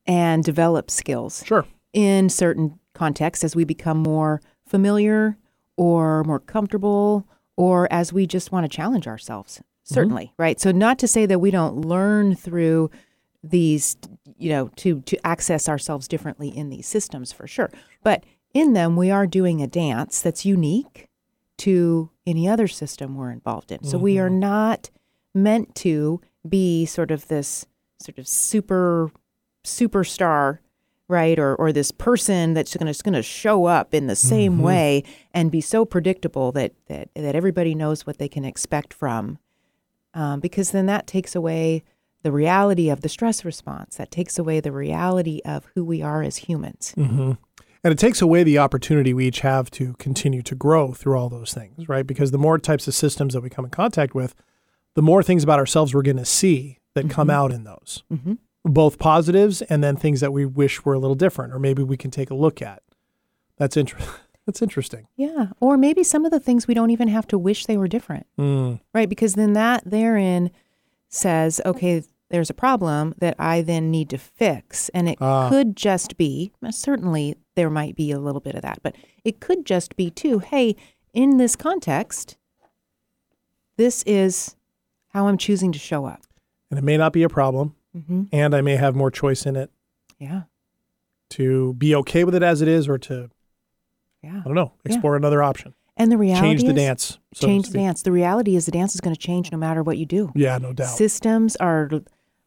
and 0.05 0.43
develop 0.43 0.91
skills 0.91 1.43
Sure. 1.45 1.65
in 1.93 2.29
certain 2.29 2.79
contexts 2.93 3.43
as 3.43 3.55
we 3.55 3.63
become 3.63 3.97
more 3.99 4.41
familiar 4.65 5.37
or 5.77 6.23
more 6.23 6.39
comfortable 6.39 7.25
or 7.55 7.87
as 7.91 8.11
we 8.11 8.27
just 8.27 8.51
want 8.51 8.69
to 8.69 8.75
challenge 8.75 9.07
ourselves 9.07 9.57
mm-hmm. 9.59 9.93
certainly 9.93 10.33
right 10.37 10.59
so 10.59 10.71
not 10.71 10.99
to 10.99 11.07
say 11.07 11.25
that 11.25 11.39
we 11.39 11.49
don't 11.49 11.85
learn 11.85 12.35
through 12.35 12.91
these 13.43 13.98
you 14.38 14.50
know 14.50 14.69
to 14.75 15.01
to 15.01 15.25
access 15.25 15.69
ourselves 15.69 16.08
differently 16.08 16.50
in 16.50 16.69
these 16.69 16.88
systems 16.88 17.31
for 17.31 17.48
sure. 17.48 17.69
But 18.03 18.24
in 18.53 18.74
them 18.74 18.96
we 18.96 19.12
are 19.12 19.27
doing 19.27 19.62
a 19.62 19.67
dance 19.67 20.22
that's 20.22 20.46
unique 20.46 21.08
to 21.58 22.10
any 22.25 22.48
other 22.48 22.67
system 22.67 23.15
we're 23.15 23.31
involved 23.31 23.72
in. 23.72 23.84
So 23.84 23.98
we 23.98 24.17
are 24.17 24.29
not 24.29 24.89
meant 25.34 25.75
to 25.75 26.22
be 26.48 26.86
sort 26.86 27.12
of 27.12 27.27
this 27.27 27.65
sort 28.00 28.17
of 28.17 28.27
super 28.27 29.12
superstar 29.65 30.60
right? 31.10 31.39
Or 31.39 31.55
or 31.55 31.74
this 31.74 31.91
person 31.91 32.53
that's 32.53 32.77
going 32.77 32.93
to 32.93 33.03
going 33.03 33.15
to 33.15 33.24
show 33.24 33.65
up 33.65 33.93
in 33.93 34.08
the 34.08 34.15
same 34.15 34.60
way 34.60 35.03
and 35.34 35.51
be 35.51 35.60
so 35.60 35.84
predictable 35.84 36.53
that 36.53 36.74
that 36.86 37.10
that 37.15 37.36
everybody 37.36 37.75
knows 37.75 38.05
what 38.05 38.19
they 38.19 38.29
can 38.29 38.46
expect 38.46 38.93
from 38.93 39.39
um, 40.13 40.39
because 40.39 40.72
then 40.72 40.86
that 40.86 41.08
takes 41.08 41.36
away 41.36 41.84
the 42.23 42.31
reality 42.31 42.89
of 42.89 43.01
the 43.01 43.09
stress 43.09 43.45
response 43.45 43.95
that 43.97 44.11
takes 44.11 44.38
away 44.38 44.59
the 44.59 44.71
reality 44.71 45.41
of 45.45 45.65
who 45.73 45.83
we 45.83 46.01
are 46.01 46.21
as 46.21 46.38
humans 46.38 46.93
mm-hmm. 46.97 47.33
And 47.83 47.93
it 47.93 47.97
takes 47.97 48.21
away 48.21 48.43
the 48.43 48.57
opportunity 48.57 49.13
we 49.13 49.27
each 49.27 49.39
have 49.39 49.71
to 49.71 49.93
continue 49.93 50.41
to 50.41 50.55
grow 50.55 50.91
through 50.93 51.17
all 51.17 51.29
those 51.29 51.53
things, 51.53 51.88
right? 51.88 52.05
Because 52.05 52.31
the 52.31 52.38
more 52.38 52.59
types 52.59 52.88
of 52.88 52.93
systems 52.93 53.33
that 53.33 53.41
we 53.41 53.49
come 53.49 53.65
in 53.65 53.71
contact 53.71 54.13
with, 54.13 54.35
the 54.95 55.01
more 55.01 55.23
things 55.23 55.43
about 55.43 55.59
ourselves 55.59 55.93
we're 55.93 56.01
going 56.01 56.17
to 56.17 56.25
see 56.25 56.79
that 56.93 57.09
come 57.09 57.29
mm-hmm. 57.29 57.38
out 57.38 57.51
in 57.51 57.63
those, 57.63 58.03
mm-hmm. 58.11 58.33
both 58.65 58.99
positives 58.99 59.61
and 59.63 59.81
then 59.83 59.95
things 59.95 60.19
that 60.19 60.33
we 60.33 60.45
wish 60.45 60.83
were 60.83 60.93
a 60.93 60.99
little 60.99 61.15
different, 61.15 61.53
or 61.53 61.59
maybe 61.59 61.81
we 61.81 61.95
can 61.95 62.11
take 62.11 62.29
a 62.29 62.35
look 62.35 62.61
at. 62.61 62.81
That's 63.57 63.77
interesting. 63.77 64.13
That's 64.45 64.63
interesting. 64.63 65.05
yeah 65.15 65.49
or 65.59 65.77
maybe 65.77 66.03
some 66.03 66.25
of 66.25 66.31
the 66.31 66.39
things 66.39 66.67
we 66.67 66.73
don't 66.73 66.89
even 66.89 67.07
have 67.07 67.27
to 67.27 67.38
wish 67.38 67.67
they 67.67 67.77
were 67.77 67.88
different 67.88 68.25
Mm, 68.39 68.79
right 68.95 69.07
because 69.07 69.35
then 69.35 69.53
that 69.53 69.83
therein 69.85 70.49
says 71.09 71.59
okay 71.65 72.03
there's 72.29 72.49
a 72.51 72.53
problem 72.53 73.15
that 73.17 73.35
I 73.39 73.63
then 73.63 73.89
need 73.89 74.07
to 74.11 74.17
fix. 74.19 74.89
And 74.89 75.09
it 75.09 75.17
Ah. 75.19 75.49
could 75.49 75.75
just 75.75 76.15
be, 76.15 76.51
certainly 76.69 77.35
there 77.55 77.71
might 77.71 77.95
be 77.95 78.11
a 78.11 78.19
little 78.19 78.39
bit 78.39 78.53
of 78.53 78.61
that, 78.61 78.79
but 78.83 78.95
it 79.25 79.39
could 79.39 79.65
just 79.65 79.95
be 79.95 80.11
too, 80.11 80.37
hey, 80.37 80.75
in 81.11 81.37
this 81.37 81.55
context, 81.55 82.37
this 83.77 84.03
is 84.03 84.55
how 85.09 85.27
I'm 85.27 85.39
choosing 85.39 85.71
to 85.71 85.79
show 85.79 86.05
up. 86.05 86.21
And 86.69 86.77
it 86.77 86.83
may 86.83 86.97
not 86.97 87.13
be 87.13 87.23
a 87.23 87.29
problem, 87.29 87.75
Mm-hmm. 87.97 88.25
and 88.31 88.53
I 88.53 88.61
may 88.61 88.75
have 88.75 88.95
more 88.95 89.09
choice 89.09 89.47
in 89.47 89.55
it 89.55 89.71
Yeah. 90.19 90.43
to 91.29 91.73
be 91.73 91.95
okay 91.95 92.23
with 92.23 92.35
it 92.35 92.43
as 92.43 92.61
it 92.61 92.67
is 92.67 92.87
or 92.87 92.99
to, 92.99 93.31
Yeah. 94.21 94.41
I 94.41 94.43
don't 94.43 94.53
know, 94.53 94.73
Yeah. 94.85 94.91
explore 94.93 95.15
another 95.15 95.41
option. 95.41 95.73
And 96.00 96.10
the 96.12 96.18
reality 96.18 96.48
Change 96.48 96.62
the 96.63 96.70
is, 96.70 96.75
dance. 96.75 97.20
so 97.34 97.46
change 97.46 97.70
the 97.70 97.77
dance. 97.77 98.01
The 98.03 98.12
reality 98.13 98.56
is 98.56 98.65
the 98.65 98.72
dance 98.72 98.96
is 98.96 99.01
going 99.01 99.13
to 99.13 99.20
change 99.22 99.51
no 99.51 99.58
matter 99.58 99.84
what 99.84 99.98
you 99.98 100.06
do. 100.06 100.32
Yeah, 100.34 100.58
no 100.58 100.72
doubt. 100.72 100.88
Systems 100.88 101.58
are 101.58 101.89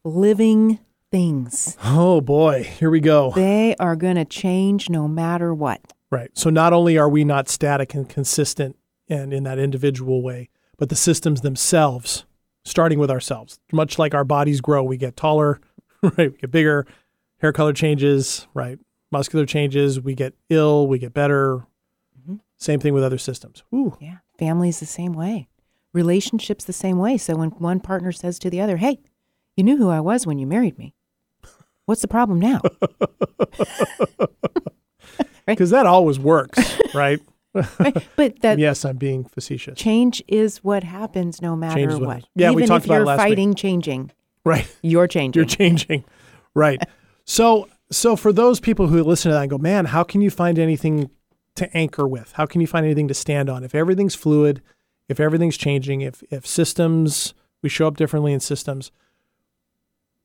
living 0.03 0.79
things. 1.11 1.77
Oh 1.83 2.19
boy, 2.19 2.63
here 2.63 2.89
we 2.89 2.99
go. 2.99 3.31
They 3.35 3.75
are 3.79 3.95
going 3.95 4.15
to 4.15 4.25
change 4.25 4.89
no 4.89 5.07
matter 5.07 5.53
what. 5.53 5.93
Right. 6.09 6.31
So 6.33 6.49
not 6.49 6.73
only 6.73 6.97
are 6.97 7.07
we 7.07 7.23
not 7.23 7.47
static 7.47 7.93
and 7.93 8.09
consistent 8.09 8.75
and 9.07 9.31
in 9.31 9.43
that 9.43 9.59
individual 9.59 10.23
way, 10.23 10.49
but 10.77 10.89
the 10.89 10.95
systems 10.95 11.41
themselves, 11.41 12.25
starting 12.65 12.97
with 12.97 13.11
ourselves, 13.11 13.59
much 13.71 13.99
like 13.99 14.15
our 14.15 14.23
bodies 14.23 14.61
grow, 14.61 14.83
we 14.83 14.97
get 14.97 15.15
taller, 15.15 15.61
right? 16.01 16.31
We 16.31 16.37
get 16.39 16.49
bigger, 16.51 16.87
hair 17.39 17.53
color 17.53 17.73
changes, 17.73 18.47
right? 18.55 18.79
Muscular 19.11 19.45
changes, 19.45 20.01
we 20.01 20.15
get 20.15 20.33
ill, 20.49 20.87
we 20.87 20.97
get 20.97 21.13
better. 21.13 21.67
Mm-hmm. 22.23 22.35
Same 22.57 22.79
thing 22.79 22.93
with 22.93 23.03
other 23.03 23.17
systems. 23.17 23.63
Ooh, 23.73 23.97
Yeah. 23.99 24.17
Family's 24.39 24.79
the 24.79 24.85
same 24.85 25.13
way. 25.13 25.47
Relationships 25.93 26.63
the 26.65 26.73
same 26.73 26.97
way. 26.97 27.17
So 27.17 27.35
when 27.35 27.49
one 27.51 27.79
partner 27.79 28.11
says 28.11 28.39
to 28.39 28.49
the 28.49 28.59
other, 28.61 28.77
"Hey, 28.77 28.99
you 29.55 29.63
knew 29.63 29.77
who 29.77 29.89
I 29.89 29.99
was 29.99 30.25
when 30.25 30.39
you 30.39 30.47
married 30.47 30.77
me. 30.79 30.95
What's 31.85 32.01
the 32.01 32.07
problem 32.07 32.39
now?" 32.39 32.61
because 35.45 35.69
that 35.69 35.85
always 35.85 36.19
works, 36.19 36.59
right? 36.95 37.19
Right? 37.53 38.07
But 38.15 38.39
that 38.41 38.57
yes, 38.57 38.83
I'm 38.85 38.97
being 38.97 39.25
facetious. 39.25 39.77
change 39.77 40.23
is 40.27 40.63
what 40.63 40.83
happens 40.83 41.41
no 41.41 41.55
matter 41.55 41.87
what 41.99 42.01
what. 42.01 42.23
Yeah, 42.35 42.49
we 42.51 42.63
Even 42.63 42.69
talked 42.69 42.85
if 42.85 42.89
about 42.89 42.95
you're 42.95 43.05
last 43.05 43.19
week. 43.19 43.27
fighting 43.27 43.53
changing, 43.53 44.11
Right. 44.43 44.67
you're 44.81 45.07
changing. 45.07 45.39
You're 45.39 45.47
changing. 45.47 46.03
Right. 46.55 46.81
So 47.25 47.67
so 47.91 48.15
for 48.15 48.33
those 48.33 48.59
people 48.59 48.87
who 48.87 49.03
listen 49.03 49.29
to 49.29 49.35
that 49.35 49.41
and 49.41 49.49
go, 49.51 49.59
man, 49.59 49.85
how 49.85 50.03
can 50.03 50.21
you 50.21 50.31
find 50.31 50.57
anything 50.57 51.11
to 51.55 51.75
anchor 51.75 52.07
with? 52.07 52.33
How 52.33 52.45
can 52.45 52.61
you 52.61 52.67
find 52.67 52.85
anything 52.85 53.07
to 53.07 53.13
stand 53.13 53.49
on? 53.49 53.63
If 53.63 53.75
everything's 53.75 54.15
fluid, 54.15 54.61
if 55.07 55.19
everything's 55.19 55.57
changing, 55.57 56.01
if 56.01 56.23
if 56.29 56.45
systems 56.47 57.33
we 57.61 57.69
show 57.69 57.87
up 57.87 57.97
differently 57.97 58.33
in 58.33 58.39
systems, 58.39 58.91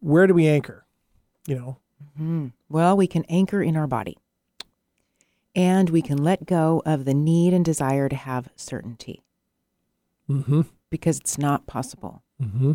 where 0.00 0.26
do 0.26 0.34
we 0.34 0.46
anchor? 0.46 0.84
You 1.46 1.56
know, 1.56 1.76
Mhm. 2.18 2.52
Well, 2.68 2.96
we 2.96 3.06
can 3.06 3.24
anchor 3.24 3.62
in 3.62 3.76
our 3.76 3.86
body. 3.86 4.16
And 5.54 5.90
we 5.90 6.02
can 6.02 6.18
let 6.18 6.46
go 6.46 6.82
of 6.86 7.04
the 7.04 7.14
need 7.14 7.52
and 7.52 7.64
desire 7.64 8.08
to 8.08 8.14
have 8.14 8.50
certainty 8.54 9.22
mm-hmm, 10.30 10.62
because 10.90 11.18
it's 11.18 11.38
not 11.38 11.66
possible. 11.66 12.22
mm-hmm. 12.40 12.72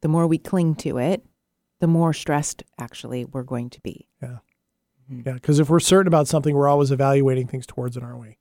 The 0.00 0.08
more 0.08 0.26
we 0.26 0.38
cling 0.38 0.76
to 0.76 0.98
it, 0.98 1.26
the 1.80 1.88
more 1.88 2.12
stressed 2.12 2.62
actually 2.78 3.24
we're 3.24 3.42
going 3.42 3.70
to 3.70 3.80
be. 3.80 4.06
Mm-hmm. 5.10 5.20
Yeah. 5.26 5.32
Yeah. 5.32 5.34
Because 5.34 5.58
if 5.58 5.68
we're 5.70 5.80
certain 5.80 6.08
about 6.08 6.28
something, 6.28 6.54
we're 6.54 6.68
always 6.68 6.90
evaluating 6.90 7.46
things 7.46 7.66
towards 7.66 7.96
it, 7.96 8.02
aren't 8.02 8.20
we? 8.20 8.38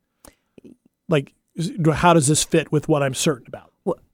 Like, 1.09 1.33
how 1.93 2.13
does 2.13 2.27
this 2.27 2.43
fit 2.43 2.71
with 2.71 2.87
what 2.87 3.01
I'm 3.01 3.13
certain 3.13 3.47
about? 3.47 3.71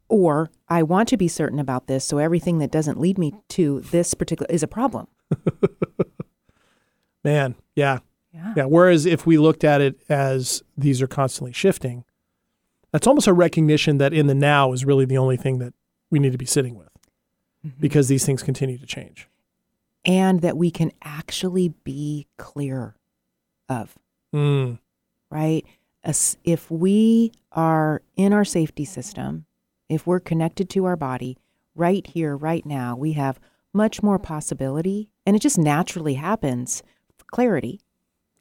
Or 0.10 0.52
I 0.70 0.84
want 0.84 1.10
to 1.10 1.18
be 1.18 1.28
certain 1.28 1.60
about 1.60 1.88
this, 1.88 2.06
so 2.06 2.20
everything 2.20 2.60
that 2.60 2.70
doesn't 2.72 3.00
lead 3.00 3.18
me 3.18 3.34
to 3.50 3.80
this 3.80 4.14
particular 4.14 4.48
is 4.54 4.62
a 4.62 4.68
problem. 4.68 5.08
Man, 7.24 7.56
yeah. 7.76 8.00
Yeah. 8.32 8.54
Yeah. 8.58 8.66
Whereas 8.66 9.06
if 9.06 9.26
we 9.26 9.38
looked 9.38 9.64
at 9.64 9.82
it 9.82 10.00
as 10.10 10.62
these 10.78 11.02
are 11.02 11.08
constantly 11.08 11.54
shifting, 11.54 12.04
that's 12.92 13.08
almost 13.08 13.28
a 13.28 13.34
recognition 13.34 13.98
that 13.98 14.14
in 14.14 14.28
the 14.28 14.36
now 14.36 14.72
is 14.72 14.86
really 14.86 15.06
the 15.06 15.18
only 15.18 15.38
thing 15.38 15.58
that 15.60 15.74
we 16.12 16.20
need 16.20 16.32
to 16.32 16.38
be 16.38 16.46
sitting 16.46 16.76
with 16.76 16.90
mm-hmm. 17.66 17.80
because 17.80 18.08
these 18.08 18.26
things 18.26 18.44
continue 18.44 18.78
to 18.78 18.86
change. 18.86 19.28
And 20.06 20.42
that 20.42 20.58
we 20.58 20.70
can 20.72 20.92
actually 21.02 21.70
be 21.70 22.28
clear 22.38 22.96
of, 23.70 23.98
Mm, 24.34 24.80
right? 25.30 25.66
As- 26.04 26.38
If 26.44 26.70
we 26.70 27.32
are 27.52 28.02
in 28.16 28.34
our 28.34 28.44
safety 28.44 28.84
system, 28.84 29.46
if 29.88 30.06
we're 30.08 30.20
connected 30.20 30.70
to 30.72 30.86
our 30.86 30.96
body 30.98 31.38
right 31.76 32.06
here, 32.08 32.36
right 32.36 32.66
now, 32.66 32.96
we 32.96 33.14
have 33.14 33.40
much 33.72 34.04
more 34.04 34.20
possibility, 34.20 35.10
and 35.26 35.36
it 35.36 35.40
just 35.42 35.58
naturally 35.58 36.16
happens 36.16 36.84
for 37.18 37.26
clarity 37.32 37.80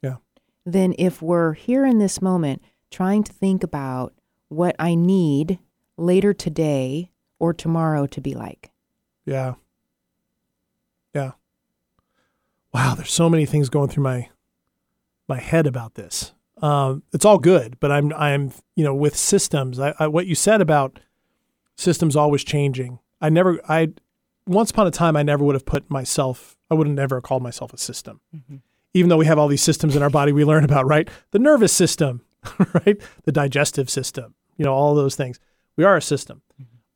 yeah. 0.03 0.17
Then 0.65 0.93
if 0.99 1.21
we're 1.21 1.53
here 1.53 1.85
in 1.85 1.97
this 1.99 2.21
moment 2.21 2.61
trying 2.91 3.23
to 3.23 3.31
think 3.33 3.63
about 3.63 4.13
what 4.49 4.75
I 4.77 4.95
need 4.95 5.59
later 5.97 6.33
today 6.33 7.09
or 7.39 7.53
tomorrow 7.53 8.05
to 8.07 8.19
be 8.21 8.33
like. 8.33 8.71
Yeah. 9.25 9.53
Yeah. 11.13 11.31
Wow, 12.73 12.95
there's 12.95 13.11
so 13.11 13.29
many 13.29 13.45
things 13.45 13.69
going 13.69 13.89
through 13.89 14.03
my 14.03 14.29
my 15.27 15.39
head 15.39 15.67
about 15.67 15.95
this. 15.95 16.33
Um, 16.61 17.03
it's 17.13 17.25
all 17.25 17.37
good, 17.37 17.79
but 17.79 17.91
I'm 17.91 18.11
I'm 18.13 18.51
you 18.75 18.83
know 18.83 18.95
with 18.95 19.15
systems. 19.15 19.79
I, 19.79 19.93
I 19.99 20.07
what 20.07 20.25
you 20.25 20.35
said 20.35 20.61
about 20.61 20.99
systems 21.77 22.15
always 22.15 22.43
changing. 22.43 22.99
I 23.21 23.29
never 23.29 23.59
I 23.69 23.89
once 24.47 24.71
upon 24.71 24.87
a 24.87 24.91
time 24.91 25.15
I 25.15 25.23
never 25.23 25.43
would 25.43 25.55
have 25.55 25.65
put 25.65 25.89
myself. 25.89 26.57
I 26.71 26.75
would 26.75 26.87
have 26.87 26.95
never 26.95 27.21
called 27.21 27.43
myself 27.43 27.73
a 27.73 27.77
system, 27.77 28.21
even 28.93 29.09
though 29.09 29.17
we 29.17 29.25
have 29.25 29.37
all 29.37 29.47
these 29.47 29.61
systems 29.61 29.95
in 29.95 30.01
our 30.01 30.09
body 30.09 30.31
we 30.31 30.45
learn 30.45 30.63
about. 30.63 30.87
Right, 30.87 31.09
the 31.31 31.39
nervous 31.39 31.73
system, 31.73 32.21
right, 32.85 32.99
the 33.25 33.31
digestive 33.31 33.89
system. 33.89 34.33
You 34.57 34.65
know 34.65 34.73
all 34.73 34.95
those 34.95 35.15
things. 35.15 35.39
We 35.75 35.83
are 35.83 35.97
a 35.97 36.01
system. 36.01 36.41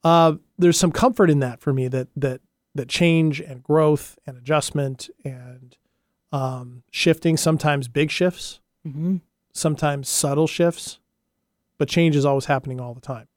Uh, 0.03 0.33
there's 0.57 0.79
some 0.79 0.91
comfort 0.91 1.29
in 1.29 1.39
that 1.39 1.59
for 1.59 1.73
me 1.73 1.87
that 1.89 2.07
that 2.15 2.41
that 2.77 2.87
change 2.89 3.39
and 3.39 3.61
growth 3.63 4.17
and 4.25 4.37
adjustment 4.37 5.09
and 5.23 5.75
um, 6.31 6.83
shifting, 6.91 7.37
sometimes 7.37 7.87
big 7.87 8.09
shifts, 8.11 8.59
Mm-hmm. 8.87 9.17
sometimes 9.51 10.07
subtle 10.07 10.47
shifts, 10.47 10.99
but 11.77 11.89
change 11.89 12.15
is 12.15 12.23
always 12.25 12.45
happening 12.45 12.79
all 12.79 12.93
the 12.93 13.01
time. 13.01 13.27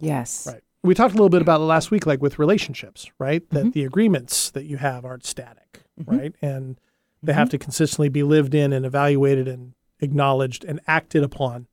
Yes. 0.00 0.46
Right. 0.50 0.62
We 0.82 0.94
talked 0.94 1.12
a 1.12 1.16
little 1.16 1.28
bit 1.28 1.42
about 1.42 1.60
it 1.60 1.64
last 1.64 1.90
week, 1.90 2.06
like 2.06 2.22
with 2.22 2.38
relationships, 2.38 3.10
right? 3.18 3.42
Mm-hmm. 3.42 3.54
That 3.56 3.72
the 3.74 3.84
agreements 3.84 4.50
that 4.52 4.64
you 4.64 4.78
have 4.78 5.04
aren't 5.04 5.26
static, 5.26 5.82
right? 6.06 6.34
And 6.40 6.78
they 7.22 7.34
have 7.34 7.50
to 7.50 7.58
consistently 7.58 8.08
be 8.08 8.22
lived 8.22 8.54
in 8.54 8.72
and 8.72 8.86
evaluated 8.86 9.46
and 9.46 9.74
acknowledged 10.00 10.64
and 10.64 10.80
acted 10.86 11.22
upon 11.22 11.66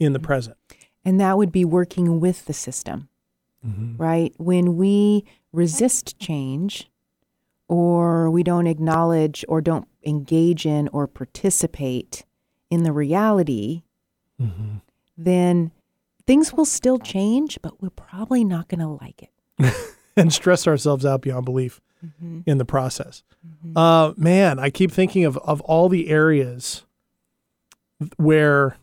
in 0.00 0.12
the 0.14 0.18
present. 0.20 0.56
And 1.04 1.20
that 1.20 1.36
would 1.36 1.52
be 1.52 1.64
working 1.66 2.20
with 2.20 2.46
the 2.46 2.52
system, 2.54 3.08
right? 3.62 4.32
When 4.38 4.76
we 4.78 5.24
resist 5.52 6.18
change 6.18 6.90
or 7.68 8.30
we 8.30 8.42
don't 8.42 8.66
acknowledge 8.66 9.44
or 9.48 9.60
don't 9.60 9.86
engage 10.04 10.66
in 10.66 10.88
or 10.88 11.06
participate 11.06 12.24
in 12.70 12.82
the 12.82 12.92
reality, 12.92 13.82
mm-hmm. 14.40 14.76
then 15.16 15.70
things 16.26 16.52
will 16.52 16.64
still 16.64 16.98
change, 16.98 17.58
but 17.62 17.80
we're 17.80 17.90
probably 17.90 18.44
not 18.44 18.68
going 18.68 18.80
to 18.80 18.88
like 18.88 19.22
it. 19.22 19.94
and 20.16 20.32
stress 20.32 20.66
ourselves 20.66 21.04
out 21.04 21.22
beyond 21.22 21.44
belief 21.44 21.80
mm-hmm. 22.04 22.40
in 22.46 22.58
the 22.58 22.64
process. 22.64 23.22
Mm-hmm. 23.46 23.76
Uh, 23.76 24.12
man, 24.16 24.58
I 24.58 24.70
keep 24.70 24.90
thinking 24.90 25.24
of, 25.24 25.36
of 25.38 25.60
all 25.62 25.88
the 25.88 26.08
areas 26.08 26.84
where 28.16 28.76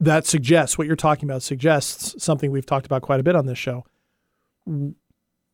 that 0.00 0.26
suggests 0.26 0.78
what 0.78 0.86
you're 0.86 0.96
talking 0.96 1.28
about 1.28 1.42
suggests 1.42 2.22
something 2.22 2.50
we've 2.50 2.66
talked 2.66 2.86
about 2.86 3.02
quite 3.02 3.20
a 3.20 3.22
bit 3.22 3.36
on 3.36 3.46
this 3.46 3.58
show. 3.58 3.84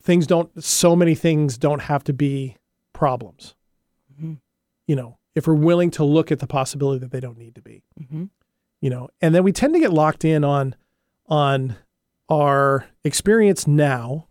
Things 0.04 0.26
don't, 0.26 0.62
so 0.62 0.94
many 0.94 1.14
things 1.14 1.58
don't 1.58 1.82
have 1.82 2.04
to 2.04 2.12
be 2.12 2.56
problems. 2.92 3.54
Mm-hmm. 4.12 4.34
You 4.86 4.96
know, 4.96 5.18
if 5.34 5.46
we're 5.46 5.54
willing 5.54 5.90
to 5.92 6.04
look 6.04 6.30
at 6.30 6.38
the 6.38 6.46
possibility 6.46 7.00
that 7.00 7.10
they 7.10 7.20
don't 7.20 7.38
need 7.38 7.54
to 7.56 7.62
be, 7.62 7.82
mm-hmm. 8.00 8.24
you 8.80 8.90
know, 8.90 9.08
and 9.20 9.34
then 9.34 9.42
we 9.42 9.50
tend 9.50 9.74
to 9.74 9.80
get 9.80 9.92
locked 9.92 10.24
in 10.24 10.44
on, 10.44 10.76
on 11.26 11.76
our 12.28 12.86
experience 13.02 13.66
now 13.66 14.28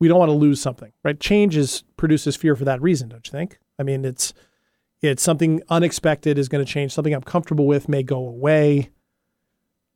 we 0.00 0.08
don't 0.08 0.18
want 0.18 0.30
to 0.30 0.34
lose 0.34 0.60
something, 0.60 0.92
right? 1.04 1.20
Change 1.20 1.56
is 1.56 1.84
produces 1.96 2.34
fear 2.34 2.56
for 2.56 2.64
that 2.64 2.82
reason, 2.82 3.10
don't 3.10 3.24
you 3.26 3.30
think? 3.30 3.60
I 3.78 3.82
mean, 3.82 4.04
it's 4.04 4.32
it's 5.02 5.22
something 5.22 5.62
unexpected 5.68 6.38
is 6.38 6.48
going 6.48 6.64
to 6.64 6.70
change. 6.70 6.92
Something 6.92 7.14
I'm 7.14 7.22
comfortable 7.22 7.66
with 7.66 7.88
may 7.88 8.02
go 8.02 8.26
away. 8.26 8.90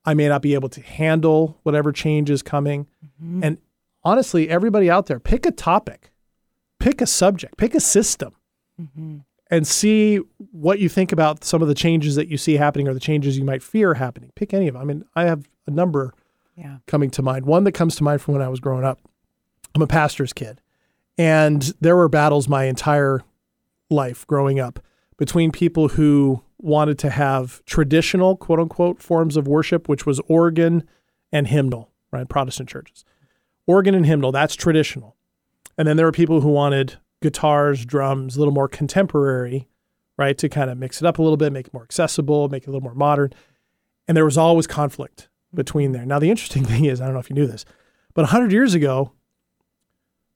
I 0.05 0.15
may 0.15 0.29
not 0.29 0.43
be 0.43 0.55
able 0.55 0.69
to 0.69 0.83
handle 0.83 1.59
whatever 1.63 1.91
change 1.91 2.31
is 2.31 2.43
coming. 2.43 2.87
Mm-hmm. 3.05 3.41
And 3.43 3.59
honestly, 4.05 4.49
everybody 4.49 4.91
out 4.91 5.07
there, 5.07 5.19
pick 5.21 5.47
a 5.47 5.51
topic, 5.51 6.11
pick 6.79 7.01
a 7.01 7.07
subject, 7.07 7.57
pick 7.57 7.75
a 7.75 7.81
system, 7.81 8.35
mm-hmm. 8.81 9.19
and 9.51 9.67
see 9.67 10.17
what 10.53 10.79
you 10.79 10.89
think 10.89 11.13
about 11.13 11.45
some 11.45 11.63
of 11.63 11.69
the 11.69 11.75
changes 11.75 12.15
that 12.17 12.29
you 12.29 12.37
see 12.37 12.55
happening 12.55 12.89
or 12.89 12.95
the 12.95 13.01
changes 13.01 13.39
you 13.39 13.45
might 13.45 13.63
fear 13.63 13.95
happening. 13.95 14.31
Pick 14.35 14.53
any 14.55 14.69
of 14.69 14.75
them. 14.75 14.83
I 14.83 14.85
mean, 14.85 15.05
I 15.15 15.25
have 15.25 15.49
a 15.67 15.71
number 15.71 16.13
Yeah. 16.57 16.79
coming 16.87 17.11
to 17.11 17.23
mind. 17.23 17.47
One 17.47 17.65
that 17.65 17.73
comes 17.73 17.97
to 17.97 18.05
mind 18.05 18.21
from 18.21 18.35
when 18.35 18.43
I 18.43 18.49
was 18.49 18.61
growing 18.61 18.85
up. 18.85 19.01
I'm 19.75 19.83
a 19.83 19.87
pastor's 19.87 20.33
kid, 20.33 20.61
And 21.19 21.63
there 21.81 21.97
were 21.97 22.09
battles 22.09 22.49
my 22.49 22.65
entire 22.65 23.23
life 23.91 24.27
growing 24.27 24.59
up 24.59 24.81
between 25.17 25.53
people 25.53 25.89
who 25.89 26.43
wanted 26.59 26.99
to 27.01 27.11
have 27.11 27.65
traditional, 27.67 28.37
quote 28.37 28.59
unquote, 28.59 29.01
forms 29.01 29.37
of 29.37 29.47
worship, 29.47 29.89
which 29.89 30.07
was 30.07 30.21
organ 30.27 30.83
and 31.31 31.47
hymnal, 31.49 31.91
right? 32.13 32.29
Protestant 32.29 32.69
churches. 32.69 33.05
Organ 33.67 33.95
and 33.95 34.07
hymnal, 34.07 34.33
that's 34.33 34.55
traditional. 34.55 35.17
And 35.79 35.89
then 35.89 35.97
there 35.97 36.07
were 36.07 36.13
people 36.13 36.41
who 36.41 36.49
wanted 36.49 36.99
guitars, 37.23 37.85
drums, 37.85 38.37
a 38.37 38.39
little 38.39 38.55
more 38.55 38.69
contemporary, 38.69 39.69
right? 40.19 40.37
To 40.39 40.49
kind 40.49 40.71
of 40.71 40.79
mix 40.79 41.01
it 41.01 41.07
up 41.07 41.19
a 41.19 41.23
little 41.23 41.37
bit, 41.37 41.53
make 41.53 41.69
it 41.69 41.75
more 41.75 41.83
accessible, 41.83 42.49
make 42.49 42.65
it 42.65 42.69
a 42.69 42.71
little 42.71 42.83
more 42.83 42.95
modern. 42.95 43.33
And 44.07 44.17
there 44.17 44.25
was 44.25 44.39
always 44.39 44.67
conflict 44.67 45.29
between 45.55 45.93
there. 45.93 46.05
Now, 46.05 46.19
the 46.19 46.31
interesting 46.31 46.65
thing 46.67 46.85
is, 46.85 47.01
I 47.01 47.05
don't 47.05 47.15
know 47.15 47.21
if 47.21 47.31
you 47.31 47.35
knew 47.35 47.47
this, 47.47 47.65
but 48.13 48.23
100 48.23 48.53
years 48.53 48.75
ago, 48.75 49.13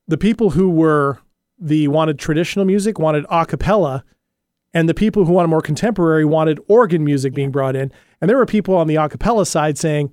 the 0.06 0.18
people 0.18 0.50
who 0.50 0.70
were 0.70 1.18
the 1.58 1.88
wanted 1.88 2.18
traditional 2.18 2.64
music 2.64 2.98
wanted 2.98 3.26
a 3.28 3.44
cappella, 3.44 4.04
and 4.72 4.88
the 4.88 4.94
people 4.94 5.24
who 5.24 5.32
wanted 5.32 5.48
more 5.48 5.60
contemporary 5.60 6.24
wanted 6.24 6.60
organ 6.68 7.04
music 7.04 7.34
being 7.34 7.50
brought 7.50 7.74
in. 7.74 7.92
And 8.20 8.28
there 8.28 8.36
were 8.36 8.46
people 8.46 8.76
on 8.76 8.86
the 8.86 8.96
a 8.96 9.08
cappella 9.08 9.46
side 9.46 9.78
saying, 9.78 10.12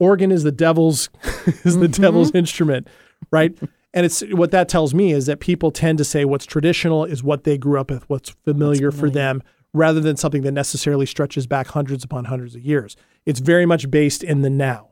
organ 0.00 0.32
is 0.32 0.42
the 0.42 0.50
devil's 0.50 1.08
is 1.46 1.76
the 1.78 1.86
mm-hmm. 1.86 2.02
devil's 2.02 2.32
instrument, 2.32 2.88
right? 3.30 3.56
And 3.92 4.06
it's 4.06 4.20
what 4.32 4.50
that 4.52 4.68
tells 4.68 4.94
me 4.94 5.12
is 5.12 5.26
that 5.26 5.40
people 5.40 5.70
tend 5.70 5.98
to 5.98 6.04
say 6.04 6.24
what's 6.24 6.46
traditional 6.46 7.04
is 7.04 7.22
what 7.22 7.44
they 7.44 7.58
grew 7.58 7.78
up 7.78 7.90
with, 7.90 8.08
what's 8.08 8.30
familiar, 8.30 8.90
for 8.92 9.10
them, 9.10 9.42
rather 9.72 10.00
than 10.00 10.16
something 10.16 10.42
that 10.42 10.52
necessarily 10.52 11.06
stretches 11.06 11.46
back 11.46 11.68
hundreds 11.68 12.04
upon 12.04 12.26
hundreds 12.26 12.54
of 12.54 12.62
years. 12.62 12.96
It's 13.26 13.40
very 13.40 13.66
much 13.66 13.90
based 13.90 14.22
in 14.22 14.42
the 14.42 14.50
now. 14.50 14.90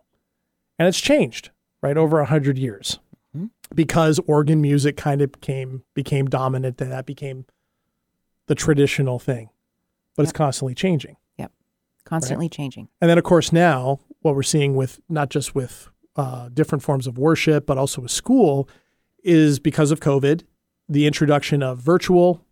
And 0.79 0.89
it's 0.89 1.01
changed, 1.01 1.51
right, 1.81 1.97
over 1.97 2.21
a 2.21 2.27
hundred 2.27 2.59
years. 2.59 2.99
Mm-hmm. 3.37 3.47
Because 3.75 4.19
organ 4.27 4.61
music 4.61 4.97
kind 4.97 5.23
of 5.23 5.33
became 5.33 5.85
became 5.95 6.27
dominant 6.27 6.81
and 6.81 6.91
that 6.91 7.07
became 7.07 7.47
the 8.47 8.55
traditional 8.55 9.19
thing. 9.19 9.51
But 10.17 10.25
it's 10.25 10.33
constantly 10.33 10.75
changing. 10.75 11.17
Yep. 11.39 11.53
Constantly 12.05 12.49
changing. 12.49 12.89
And 13.01 13.09
then, 13.09 13.19
of 13.19 13.25
course, 13.25 13.53
now 13.53 14.01
what 14.21 14.35
we're 14.35 14.43
seeing 14.43 14.75
with 14.75 15.01
not 15.09 15.31
just 15.31 15.55
with 15.55 15.89
uh, 16.17 16.49
different 16.49 16.83
forms 16.83 17.07
of 17.07 17.19
worship, 17.19 17.67
but 17.67 17.79
also 17.79 18.03
with 18.03 18.11
school, 18.11 18.69
is 19.23 19.59
because 19.59 19.91
of 19.91 20.01
COVID, 20.01 20.43
the 20.89 21.07
introduction 21.07 21.63
of 21.63 21.79
virtual 21.79 22.45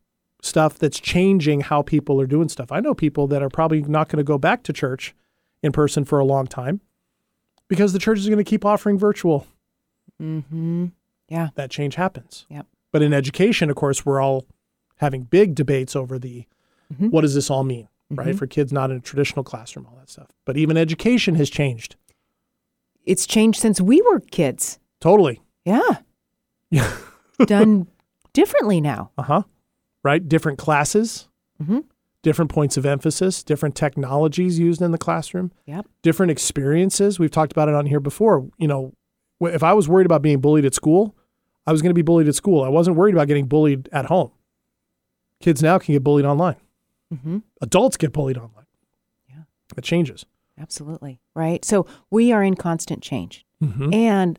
stuff 0.42 0.78
that's 0.78 1.00
changing 1.00 1.62
how 1.62 1.82
people 1.82 2.20
are 2.20 2.26
doing 2.26 2.48
stuff. 2.48 2.70
I 2.70 2.80
know 2.80 2.94
people 2.94 3.26
that 3.28 3.42
are 3.42 3.48
probably 3.48 3.82
not 3.82 4.08
going 4.08 4.18
to 4.18 4.24
go 4.24 4.38
back 4.38 4.62
to 4.64 4.72
church 4.72 5.14
in 5.62 5.72
person 5.72 6.04
for 6.04 6.18
a 6.18 6.24
long 6.24 6.46
time 6.46 6.80
because 7.68 7.92
the 7.92 7.98
church 7.98 8.18
is 8.18 8.28
going 8.28 8.38
to 8.38 8.44
keep 8.44 8.64
offering 8.64 8.98
virtual. 8.98 9.46
Mm-hmm. 10.22 10.86
Yeah. 11.28 11.48
That 11.54 11.70
change 11.70 11.96
happens. 11.96 12.46
Yep. 12.50 12.66
But 12.92 13.02
in 13.02 13.12
education, 13.12 13.70
of 13.70 13.76
course, 13.76 14.06
we're 14.06 14.20
all 14.20 14.46
having 14.96 15.22
big 15.22 15.54
debates 15.54 15.96
over 15.96 16.18
the 16.18 16.46
what 17.10 17.22
does 17.22 17.34
this 17.34 17.50
all 17.50 17.64
mean, 17.64 17.88
right? 18.10 18.36
For 18.36 18.46
kids 18.46 18.72
not 18.72 18.90
in 18.90 18.96
a 18.98 19.00
traditional 19.00 19.42
classroom, 19.44 19.86
all 19.86 19.96
that 19.98 20.08
stuff. 20.10 20.28
But 20.44 20.56
even 20.56 20.76
education 20.76 21.34
has 21.36 21.50
changed 21.50 21.96
It's 23.04 23.26
changed 23.26 23.60
since 23.60 23.80
we 23.80 24.00
were 24.02 24.20
kids. 24.20 24.78
totally. 25.00 25.40
Yeah. 25.64 25.98
Yeah. 26.70 26.96
Done 27.46 27.86
differently 28.32 28.80
now. 28.80 29.10
Uh 29.18 29.22
huh. 29.22 29.42
Right? 30.02 30.26
Different 30.28 30.58
classes, 30.58 31.28
Mhm. 31.62 31.84
different 32.22 32.50
points 32.50 32.76
of 32.76 32.84
emphasis, 32.86 33.42
different 33.42 33.74
technologies 33.74 34.58
used 34.58 34.80
in 34.82 34.90
the 34.92 34.98
classroom, 34.98 35.52
Yep. 35.66 35.86
different 36.02 36.30
experiences. 36.32 37.18
We've 37.18 37.30
talked 37.30 37.52
about 37.52 37.68
it 37.68 37.74
on 37.74 37.86
here 37.86 38.00
before. 38.00 38.48
You 38.58 38.68
know, 38.68 38.92
if 39.40 39.62
I 39.62 39.72
was 39.72 39.88
worried 39.88 40.06
about 40.06 40.22
being 40.22 40.40
bullied 40.40 40.64
at 40.64 40.74
school, 40.74 41.14
I 41.66 41.72
was 41.72 41.82
going 41.82 41.90
to 41.90 41.94
be 41.94 42.02
bullied 42.02 42.28
at 42.28 42.34
school. 42.34 42.62
I 42.62 42.68
wasn't 42.68 42.96
worried 42.96 43.14
about 43.14 43.26
getting 43.28 43.46
bullied 43.46 43.88
at 43.92 44.06
home. 44.06 44.30
Kids 45.40 45.62
now 45.62 45.78
can 45.78 45.92
get 45.94 46.02
bullied 46.04 46.24
online. 46.24 46.56
Mm-hmm. 47.12 47.38
Adults 47.60 47.96
get 47.96 48.12
bullied 48.12 48.36
online. 48.36 48.66
Yeah. 49.28 49.42
It 49.76 49.84
changes. 49.84 50.26
Absolutely. 50.58 51.20
Right. 51.34 51.64
So 51.64 51.86
we 52.10 52.32
are 52.32 52.42
in 52.42 52.54
constant 52.56 53.02
change. 53.02 53.44
Mm-hmm. 53.62 53.92
And 53.94 54.38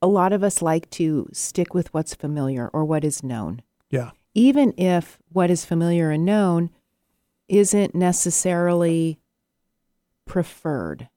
a 0.00 0.06
lot 0.06 0.32
of 0.32 0.42
us 0.42 0.62
like 0.62 0.88
to 0.90 1.28
stick 1.32 1.74
with 1.74 1.92
what's 1.92 2.14
familiar 2.14 2.68
or 2.68 2.84
what 2.84 3.04
is 3.04 3.22
known, 3.22 3.62
Yeah. 3.90 4.10
even 4.34 4.72
if 4.76 5.18
what 5.32 5.50
is 5.50 5.64
familiar 5.64 6.10
and 6.10 6.24
known 6.24 6.70
isn't 7.48 7.94
necessarily 7.94 9.18
preferred. 10.24 11.08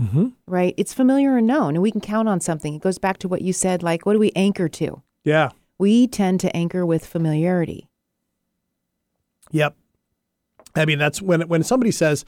Mm-hmm. 0.00 0.28
Right? 0.46 0.74
It's 0.76 0.94
familiar 0.94 1.36
and 1.36 1.46
known, 1.46 1.74
and 1.74 1.82
we 1.82 1.90
can 1.90 2.00
count 2.00 2.28
on 2.28 2.40
something. 2.40 2.74
It 2.74 2.82
goes 2.82 2.98
back 2.98 3.18
to 3.18 3.28
what 3.28 3.42
you 3.42 3.52
said 3.52 3.82
like, 3.82 4.06
what 4.06 4.12
do 4.12 4.18
we 4.20 4.30
anchor 4.36 4.68
to? 4.68 5.02
Yeah. 5.24 5.50
We 5.76 6.06
tend 6.06 6.40
to 6.40 6.56
anchor 6.56 6.86
with 6.86 7.04
familiarity. 7.04 7.88
Yep. 9.50 9.74
I 10.78 10.84
mean, 10.84 10.98
that's 10.98 11.20
when 11.20 11.42
when 11.42 11.62
somebody 11.62 11.90
says, 11.90 12.24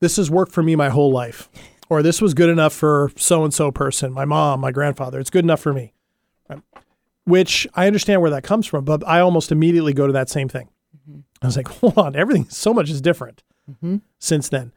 "This 0.00 0.16
has 0.16 0.30
worked 0.30 0.52
for 0.52 0.62
me 0.62 0.76
my 0.76 0.88
whole 0.88 1.12
life," 1.12 1.48
or 1.88 2.02
"This 2.02 2.20
was 2.20 2.34
good 2.34 2.50
enough 2.50 2.72
for 2.72 3.10
so 3.16 3.44
and 3.44 3.52
so 3.52 3.70
person, 3.70 4.12
my 4.12 4.24
mom, 4.24 4.60
my 4.60 4.72
grandfather. 4.72 5.20
It's 5.20 5.30
good 5.30 5.44
enough 5.44 5.60
for 5.60 5.72
me." 5.72 5.92
Right? 6.48 6.60
Which 7.24 7.66
I 7.74 7.86
understand 7.86 8.20
where 8.20 8.30
that 8.30 8.42
comes 8.42 8.66
from, 8.66 8.84
but 8.84 9.06
I 9.06 9.20
almost 9.20 9.52
immediately 9.52 9.92
go 9.92 10.06
to 10.06 10.12
that 10.12 10.28
same 10.28 10.48
thing. 10.48 10.68
Mm-hmm. 10.96 11.20
I 11.42 11.46
was 11.46 11.56
like, 11.56 11.68
"Hold 11.80 11.98
on, 11.98 12.16
everything 12.16 12.48
so 12.48 12.74
much 12.74 12.90
is 12.90 13.00
different 13.00 13.42
mm-hmm. 13.70 13.96
since 14.18 14.48
then." 14.48 14.72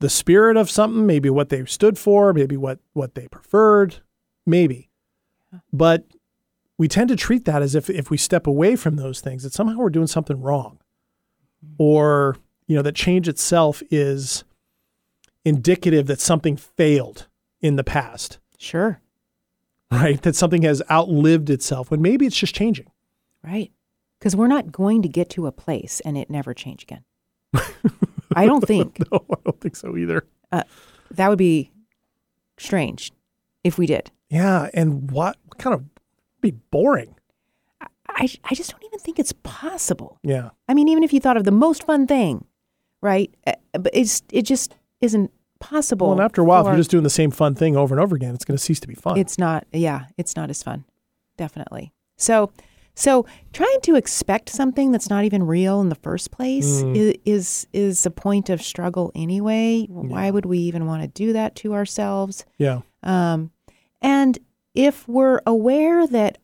The 0.00 0.10
spirit 0.10 0.56
of 0.56 0.68
something, 0.68 1.06
maybe 1.06 1.30
what 1.30 1.48
they 1.48 1.64
stood 1.64 1.98
for, 1.98 2.32
maybe 2.32 2.56
what 2.56 2.78
what 2.92 3.14
they 3.14 3.28
preferred, 3.28 3.96
maybe, 4.46 4.90
but 5.72 6.04
we 6.78 6.88
tend 6.88 7.08
to 7.08 7.16
treat 7.16 7.44
that 7.44 7.62
as 7.62 7.74
if 7.74 7.88
if 7.88 8.10
we 8.10 8.16
step 8.16 8.46
away 8.46 8.74
from 8.74 8.96
those 8.96 9.20
things, 9.20 9.44
that 9.44 9.52
somehow 9.52 9.76
we're 9.76 9.90
doing 9.90 10.08
something 10.08 10.40
wrong 10.40 10.80
mm-hmm. 11.64 11.74
or 11.78 12.36
you 12.66 12.76
know 12.76 12.82
that 12.82 12.94
change 12.94 13.28
itself 13.28 13.82
is 13.90 14.44
indicative 15.44 16.06
that 16.06 16.20
something 16.20 16.56
failed 16.56 17.26
in 17.60 17.76
the 17.76 17.84
past 17.84 18.38
Sure. 18.58 19.00
right 19.90 20.22
that 20.22 20.36
something 20.36 20.62
has 20.62 20.82
outlived 20.90 21.50
itself 21.50 21.90
when 21.90 22.00
maybe 22.00 22.26
it's 22.26 22.36
just 22.36 22.54
changing 22.54 22.86
Right. 23.44 23.72
Because 24.18 24.36
we're 24.36 24.46
not 24.46 24.70
going 24.70 25.02
to 25.02 25.08
get 25.08 25.28
to 25.30 25.48
a 25.48 25.52
place 25.52 26.00
and 26.04 26.16
it 26.16 26.30
never 26.30 26.54
change 26.54 26.84
again. 26.84 27.02
I 28.36 28.46
don't 28.46 28.64
think 28.64 29.00
no 29.12 29.24
i 29.32 29.34
don't 29.44 29.60
think 29.60 29.74
so 29.76 29.96
either 29.96 30.24
uh, 30.52 30.62
that 31.10 31.28
would 31.28 31.38
be 31.38 31.72
strange 32.58 33.10
if 33.64 33.76
we 33.78 33.86
did. 33.86 34.10
yeah 34.30 34.70
and 34.72 35.10
what, 35.10 35.36
what 35.46 35.58
kind 35.58 35.74
of 35.74 35.84
be 36.40 36.52
boring 36.52 37.14
I, 38.14 38.28
I 38.44 38.54
just 38.54 38.70
don't 38.70 38.84
even 38.84 38.98
think 38.98 39.18
it's 39.18 39.32
possible. 39.42 40.18
yeah 40.22 40.50
I 40.68 40.74
mean, 40.74 40.86
even 40.88 41.02
if 41.02 41.12
you 41.14 41.18
thought 41.20 41.36
of 41.38 41.44
the 41.44 41.50
most 41.50 41.84
fun 41.84 42.06
thing, 42.06 42.44
right? 43.02 43.34
Uh, 43.46 43.52
But 43.72 43.90
it's 43.92 44.22
it 44.32 44.42
just 44.42 44.74
isn't 45.02 45.30
possible. 45.60 46.06
well 46.08 46.16
and 46.18 46.24
after 46.24 46.40
a 46.40 46.44
while 46.44 46.62
if 46.62 46.66
you're 46.68 46.76
just 46.76 46.90
doing 46.90 47.04
the 47.04 47.10
same 47.10 47.30
fun 47.30 47.54
thing 47.54 47.76
over 47.76 47.94
and 47.94 48.02
over 48.02 48.16
again 48.16 48.34
it's 48.34 48.44
going 48.44 48.56
to 48.56 48.62
cease 48.62 48.80
to 48.80 48.88
be 48.88 48.94
fun 48.94 49.16
it's 49.18 49.36
not. 49.38 49.66
Yeah, 49.72 50.06
it's 50.16 50.34
not 50.36 50.48
as 50.50 50.62
fun. 50.62 50.84
Definitely. 51.36 51.92
So, 52.16 52.50
so 52.94 53.26
trying 53.52 53.80
to 53.82 53.94
expect 53.96 54.48
something 54.50 54.92
that's 54.92 55.08
not 55.08 55.24
even 55.24 55.44
real 55.44 55.80
in 55.80 55.88
the 55.88 55.94
first 55.94 56.30
place 56.30 56.82
Mm. 56.82 56.94
is, 56.96 57.14
is 57.24 57.66
is 57.72 58.06
a 58.06 58.10
point 58.10 58.50
of 58.50 58.60
struggle 58.60 59.10
anyway. 59.14 59.86
Why 59.88 60.30
would 60.30 60.46
we 60.46 60.58
even 60.58 60.86
want 60.86 61.02
to 61.02 61.08
do 61.08 61.32
that 61.32 61.54
to 61.56 61.72
ourselves? 61.74 62.44
yeah 62.58 62.80
Um, 63.02 63.50
and 64.02 64.38
if 64.74 65.06
we're 65.08 65.40
aware 65.46 66.06
that 66.06 66.38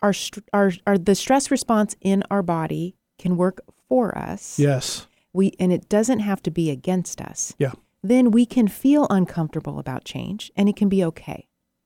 our, 0.00 0.12
our 0.52 0.72
our 0.86 0.96
the 0.98 1.14
stress 1.16 1.50
response 1.50 1.96
in 2.00 2.22
our 2.30 2.42
body 2.42 2.94
can 3.18 3.36
work 3.36 3.60
for 3.88 4.16
us, 4.16 4.58
yes 4.58 5.07
we 5.38 5.54
and 5.58 5.72
it 5.72 5.88
doesn't 5.88 6.18
have 6.30 6.42
to 6.42 6.50
be 6.50 6.66
against 6.70 7.20
us. 7.30 7.54
yeah 7.58 7.72
Then 8.02 8.30
we 8.30 8.44
can 8.54 8.68
feel 8.68 9.06
uncomfortable 9.18 9.78
about 9.78 10.04
change, 10.04 10.52
and 10.56 10.68
it 10.68 10.76
can 10.76 10.88
be 10.88 11.02
okay. 11.10 11.40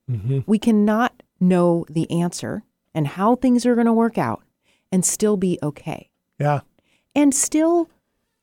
mm-hmm. 0.09 0.39
We 0.45 0.59
cannot 0.59 1.11
know 1.39 1.85
the 1.89 2.05
answer 2.23 2.63
and 2.95 3.07
how 3.17 3.35
things 3.35 3.65
are 3.65 3.75
going 3.79 3.87
to 3.93 3.93
work 4.05 4.17
out, 4.17 4.41
and 4.91 5.03
still 5.05 5.37
be 5.37 5.57
okay, 5.61 6.09
yeah 6.39 6.61
and 7.15 7.33
still 7.33 7.89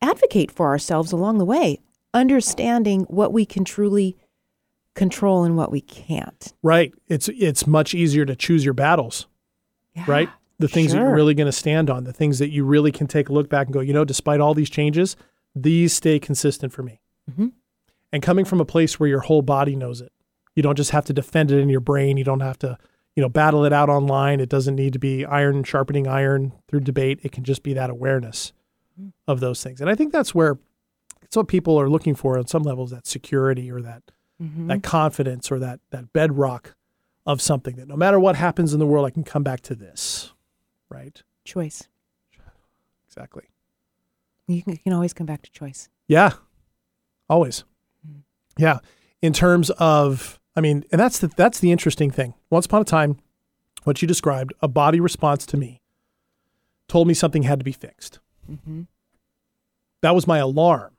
advocate 0.00 0.50
for 0.50 0.66
ourselves 0.68 1.12
along 1.12 1.38
the 1.38 1.44
way, 1.54 1.78
understanding 2.14 3.00
what 3.08 3.32
we 3.32 3.44
can 3.44 3.64
truly 3.64 4.16
control 4.94 5.44
and 5.44 5.56
what 5.56 5.70
we 5.72 5.80
can't. 5.80 6.52
right 6.62 6.92
it's 7.08 7.28
it's 7.48 7.66
much 7.66 7.94
easier 7.94 8.24
to 8.24 8.34
choose 8.36 8.64
your 8.64 8.74
battles 8.74 9.26
Yeah. 9.96 10.04
right? 10.06 10.28
The 10.60 10.68
things 10.68 10.92
that 10.92 10.98
you're 10.98 11.14
really 11.14 11.34
going 11.34 11.46
to 11.46 11.52
stand 11.52 11.90
on, 11.90 12.04
the 12.04 12.12
things 12.12 12.38
that 12.38 12.50
you 12.50 12.64
really 12.64 12.92
can 12.92 13.06
take 13.06 13.28
a 13.28 13.32
look 13.32 13.48
back 13.48 13.66
and 13.66 13.74
go, 13.74 13.80
you 13.80 13.92
know, 13.92 14.04
despite 14.04 14.40
all 14.40 14.54
these 14.54 14.70
changes, 14.70 15.16
these 15.54 15.92
stay 15.92 16.18
consistent 16.18 16.72
for 16.72 16.82
me. 16.82 17.00
Mhm. 17.30 17.52
And 18.12 18.22
coming 18.22 18.44
from 18.44 18.60
a 18.60 18.64
place 18.64 19.00
where 19.00 19.08
your 19.08 19.20
whole 19.20 19.42
body 19.42 19.74
knows 19.76 20.00
it, 20.00 20.12
you 20.54 20.62
don't 20.62 20.76
just 20.76 20.90
have 20.90 21.04
to 21.06 21.12
defend 21.12 21.50
it 21.50 21.58
in 21.58 21.68
your 21.68 21.80
brain. 21.80 22.16
You 22.16 22.24
don't 22.24 22.40
have 22.40 22.58
to, 22.60 22.76
you 23.16 23.22
know, 23.22 23.28
battle 23.28 23.64
it 23.64 23.72
out 23.72 23.88
online. 23.88 24.40
It 24.40 24.48
doesn't 24.48 24.74
need 24.76 24.92
to 24.92 24.98
be 24.98 25.24
iron 25.24 25.64
sharpening 25.64 26.06
iron 26.06 26.52
through 26.68 26.80
debate. 26.80 27.20
It 27.22 27.32
can 27.32 27.44
just 27.44 27.62
be 27.62 27.72
that 27.74 27.88
awareness 27.90 28.52
of 29.26 29.40
those 29.40 29.62
things. 29.62 29.80
And 29.80 29.88
I 29.88 29.94
think 29.94 30.12
that's 30.12 30.34
where 30.34 30.58
it's 31.22 31.36
what 31.36 31.48
people 31.48 31.80
are 31.80 31.88
looking 31.88 32.14
for 32.14 32.36
on 32.36 32.46
some 32.46 32.62
levels 32.64 32.90
that 32.90 33.06
security 33.06 33.70
or 33.70 33.80
that 33.80 34.02
Mm-hmm. 34.42 34.68
that 34.68 34.82
confidence 34.82 35.52
or 35.52 35.58
that 35.58 35.80
that 35.90 36.14
bedrock 36.14 36.74
of 37.26 37.42
something 37.42 37.76
that 37.76 37.86
no 37.86 37.94
matter 37.94 38.18
what 38.18 38.36
happens 38.36 38.72
in 38.72 38.78
the 38.78 38.86
world, 38.86 39.04
I 39.06 39.10
can 39.10 39.22
come 39.22 39.42
back 39.42 39.60
to 39.62 39.74
this. 39.74 40.19
Right? 40.90 41.22
Choice. 41.44 41.88
Exactly. 43.06 43.44
You 44.46 44.62
can, 44.62 44.72
you 44.72 44.78
can 44.78 44.92
always 44.92 45.12
come 45.12 45.26
back 45.26 45.42
to 45.42 45.50
choice. 45.50 45.88
Yeah. 46.06 46.32
Always. 47.28 47.64
Mm-hmm. 48.06 48.20
Yeah. 48.62 48.78
In 49.22 49.32
terms 49.32 49.70
of, 49.70 50.40
I 50.56 50.60
mean, 50.60 50.84
and 50.90 51.00
that's 51.00 51.18
the 51.18 51.28
that's 51.28 51.60
the 51.60 51.72
interesting 51.72 52.10
thing. 52.10 52.34
Once 52.50 52.66
upon 52.66 52.82
a 52.82 52.84
time, 52.84 53.18
what 53.84 54.02
you 54.02 54.08
described, 54.08 54.52
a 54.60 54.68
body 54.68 55.00
response 55.00 55.46
to 55.46 55.56
me 55.56 55.80
told 56.88 57.06
me 57.06 57.14
something 57.14 57.44
had 57.44 57.60
to 57.60 57.64
be 57.64 57.72
fixed. 57.72 58.18
Mm-hmm. 58.50 58.82
That 60.02 60.14
was 60.14 60.26
my 60.26 60.38
alarm. 60.38 60.96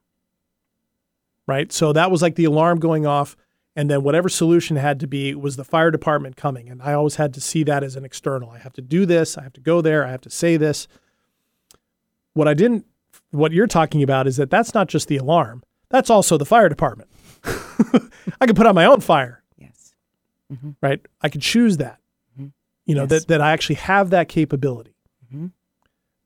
Right? 1.48 1.72
So 1.72 1.92
that 1.94 2.12
was 2.12 2.22
like 2.22 2.36
the 2.36 2.46
alarm 2.46 2.80
going 2.80 3.06
off 3.06 3.36
and 3.76 3.90
then 3.90 4.04
whatever 4.04 4.28
solution 4.30 4.76
had 4.78 5.00
to 5.00 5.08
be 5.08 5.34
was 5.36 5.56
the 5.56 5.64
fire 5.64 5.92
department 5.92 6.36
coming 6.36 6.70
and 6.70 6.82
I 6.82 6.94
always 6.94 7.16
had 7.16 7.34
to 7.36 7.42
see 7.42 7.64
that 7.64 7.84
as 7.84 7.96
an 7.96 8.04
external. 8.06 8.50
I 8.50 8.58
have 8.60 8.74
to 8.74 8.82
do 8.82 9.06
this, 9.06 9.38
I 9.38 9.44
have 9.44 9.54
to 9.54 9.62
go 9.62 9.82
there, 9.82 10.06
I 10.06 10.12
have 10.12 10.22
to 10.22 10.30
say 10.30 10.58
this. 10.58 10.88
What 12.34 12.48
I 12.48 12.54
didn't 12.54 12.86
what 13.32 13.52
you're 13.52 13.68
talking 13.68 14.04
about 14.04 14.28
is 14.28 14.38
that 14.38 14.50
that's 14.50 14.74
not 14.74 14.88
just 14.88 15.08
the 15.08 15.18
alarm. 15.18 15.64
That's 15.90 16.10
also 16.10 16.38
the 16.38 16.46
fire 16.46 16.70
department. 16.70 17.10
I 18.40 18.46
could 18.46 18.56
put 18.56 18.66
out 18.68 18.76
my 18.76 18.86
own 18.86 19.00
fire, 19.02 19.44
Yes. 19.58 19.94
Mm-hmm. 20.52 20.72
right? 20.82 21.00
I 21.22 21.30
could 21.30 21.42
choose 21.42 21.78
that. 21.78 22.00
Mm-hmm. 22.38 22.48
You 22.86 22.96
know, 22.96 23.02
Yes. 23.04 23.10
that 23.10 23.28
that 23.30 23.42
I 23.42 23.52
actually 23.52 23.76
have 23.76 24.10
that 24.12 24.28
capability. 24.30 24.96
Mm-hmm. 25.28 25.48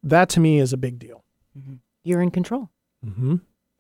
That 0.04 0.30
to 0.30 0.40
me 0.40 0.60
is 0.60 0.74
a 0.74 0.78
big 0.78 1.00
deal. 1.00 1.24
You're 2.04 2.22
in 2.22 2.30
control. 2.32 2.70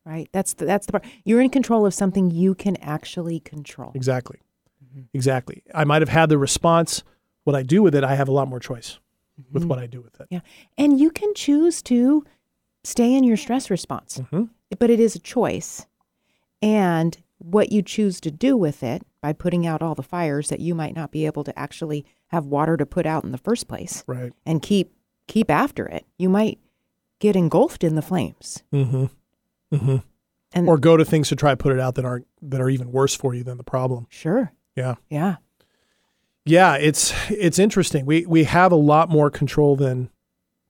Mm-hmm. 0.06 0.10
Right. 0.14 0.30
That's 0.32 0.54
the, 0.54 0.66
that's 0.66 0.86
the 0.86 0.94
part. 0.94 1.06
You're 1.24 1.42
in 1.42 1.50
control 1.50 1.86
of 1.86 1.94
something 1.94 2.32
you 2.32 2.56
can 2.56 2.76
actually 2.78 3.40
control. 3.40 3.92
Exactly. 3.96 4.40
Mm-hmm. 4.84 5.04
Exactly. 5.14 5.64
I 5.74 5.84
might 5.84 6.02
have 6.02 6.10
had 6.10 6.30
the 6.30 6.38
response. 6.38 7.04
What 7.44 7.56
I 7.56 7.64
do 7.64 7.84
with 7.84 7.96
it, 7.96 8.04
I 8.04 8.16
have 8.16 8.28
a 8.28 8.32
lot 8.32 8.48
more 8.48 8.60
choice 8.60 9.00
with 9.52 9.64
mm-hmm. 9.64 9.70
what 9.70 9.80
I 9.80 9.88
do 9.88 10.02
with 10.02 10.20
it. 10.20 10.28
Yeah. 10.30 10.40
And 10.78 11.00
you 11.00 11.12
can 11.12 11.34
choose 11.34 11.82
to 11.84 12.24
stay 12.84 13.14
in 13.14 13.24
your 13.24 13.38
stress 13.38 13.70
response, 13.70 14.20
mm-hmm. 14.20 14.46
but 14.78 14.90
it 14.90 15.00
is 15.00 15.16
a 15.16 15.20
choice. 15.20 15.86
And 16.62 17.18
what 17.38 17.72
you 17.72 17.82
choose 17.82 18.20
to 18.22 18.32
do 18.32 18.56
with 18.58 18.82
it 18.82 19.04
by 19.22 19.34
putting 19.34 19.68
out 19.68 19.82
all 19.82 19.96
the 19.96 20.04
fires 20.04 20.50
that 20.50 20.60
you 20.60 20.74
might 20.74 20.96
not 20.96 21.12
be 21.12 21.26
able 21.26 21.44
to 21.44 21.60
actually 21.60 22.06
have 22.28 22.46
water 22.46 22.78
to 22.78 22.86
put 22.86 23.06
out 23.06 23.24
in 23.24 23.32
the 23.32 23.38
first 23.38 23.68
place 23.68 24.04
Right. 24.08 24.34
and 24.46 24.62
keep 24.62 24.94
keep 25.28 25.50
after 25.50 25.86
it. 25.88 26.06
You 26.18 26.30
might 26.30 26.60
get 27.20 27.36
engulfed 27.36 27.84
in 27.84 27.96
the 27.96 28.02
flames. 28.02 28.64
Mm-hmm. 29.74 29.90
Mm-hmm. 29.90 30.08
And 30.54 30.70
Or 30.70 30.78
go 30.78 30.96
to 30.96 31.04
things 31.04 31.30
to 31.30 31.36
try 31.36 31.52
to 31.52 31.58
put 31.58 31.74
it 31.74 31.80
out 31.80 31.96
that 31.96 32.06
aren't 32.06 32.28
that 32.42 32.62
are 32.62 32.70
even 32.70 32.92
worse 32.92 33.14
for 33.16 33.34
you 33.34 33.44
than 33.44 33.58
the 33.58 33.64
problem. 33.64 34.08
sure. 34.10 34.52
Yeah. 34.76 34.96
Yeah. 35.10 35.38
Yeah, 36.46 36.76
it's 36.76 37.14
it's 37.30 37.58
interesting. 37.60 38.06
We 38.06 38.26
we 38.26 38.44
have 38.44 38.72
a 38.72 38.78
lot 38.78 39.10
more 39.10 39.30
control 39.30 39.76
than 39.76 40.10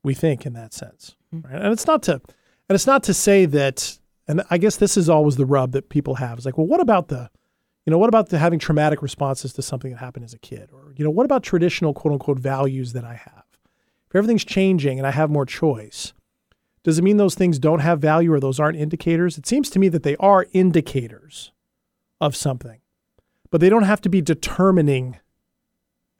we 0.03 0.13
think 0.13 0.45
in 0.45 0.53
that 0.53 0.73
sense. 0.73 1.15
Right? 1.31 1.61
And 1.61 1.73
it's 1.73 1.85
not 1.85 2.01
to 2.03 2.13
and 2.13 2.21
it's 2.69 2.87
not 2.87 3.03
to 3.03 3.13
say 3.13 3.45
that 3.45 3.99
and 4.27 4.41
I 4.49 4.57
guess 4.57 4.77
this 4.77 4.97
is 4.97 5.09
always 5.09 5.35
the 5.35 5.45
rub 5.45 5.73
that 5.73 5.89
people 5.89 6.15
have. 6.15 6.37
It's 6.37 6.45
like, 6.45 6.57
well, 6.57 6.67
what 6.67 6.79
about 6.79 7.09
the 7.09 7.29
you 7.85 7.91
know, 7.91 7.99
what 7.99 8.09
about 8.09 8.29
the 8.29 8.39
having 8.39 8.57
traumatic 8.57 9.03
responses 9.03 9.53
to 9.53 9.61
something 9.61 9.91
that 9.91 9.99
happened 9.99 10.25
as 10.25 10.33
a 10.33 10.39
kid? 10.39 10.71
Or, 10.73 10.91
you 10.95 11.03
know, 11.03 11.11
what 11.11 11.25
about 11.25 11.43
traditional 11.43 11.93
quote 11.93 12.13
unquote 12.13 12.39
values 12.39 12.93
that 12.93 13.03
I 13.03 13.13
have? 13.13 13.43
If 14.09 14.15
everything's 14.15 14.45
changing 14.45 14.97
and 14.97 15.05
I 15.05 15.11
have 15.11 15.29
more 15.29 15.45
choice, 15.45 16.13
does 16.85 16.99
it 16.99 17.03
mean 17.03 17.17
those 17.17 17.33
things 17.33 17.57
don't 17.57 17.79
have 17.79 17.99
value 17.99 18.31
or 18.31 18.39
those 18.39 18.59
aren't 18.59 18.77
indicators? 18.77 19.39
It 19.39 19.47
seems 19.47 19.71
to 19.71 19.79
me 19.79 19.89
that 19.89 20.03
they 20.03 20.15
are 20.17 20.45
indicators 20.53 21.51
of 22.21 22.35
something, 22.35 22.79
but 23.49 23.59
they 23.59 23.69
don't 23.69 23.83
have 23.83 24.01
to 24.01 24.09
be 24.09 24.21
determining 24.21 25.17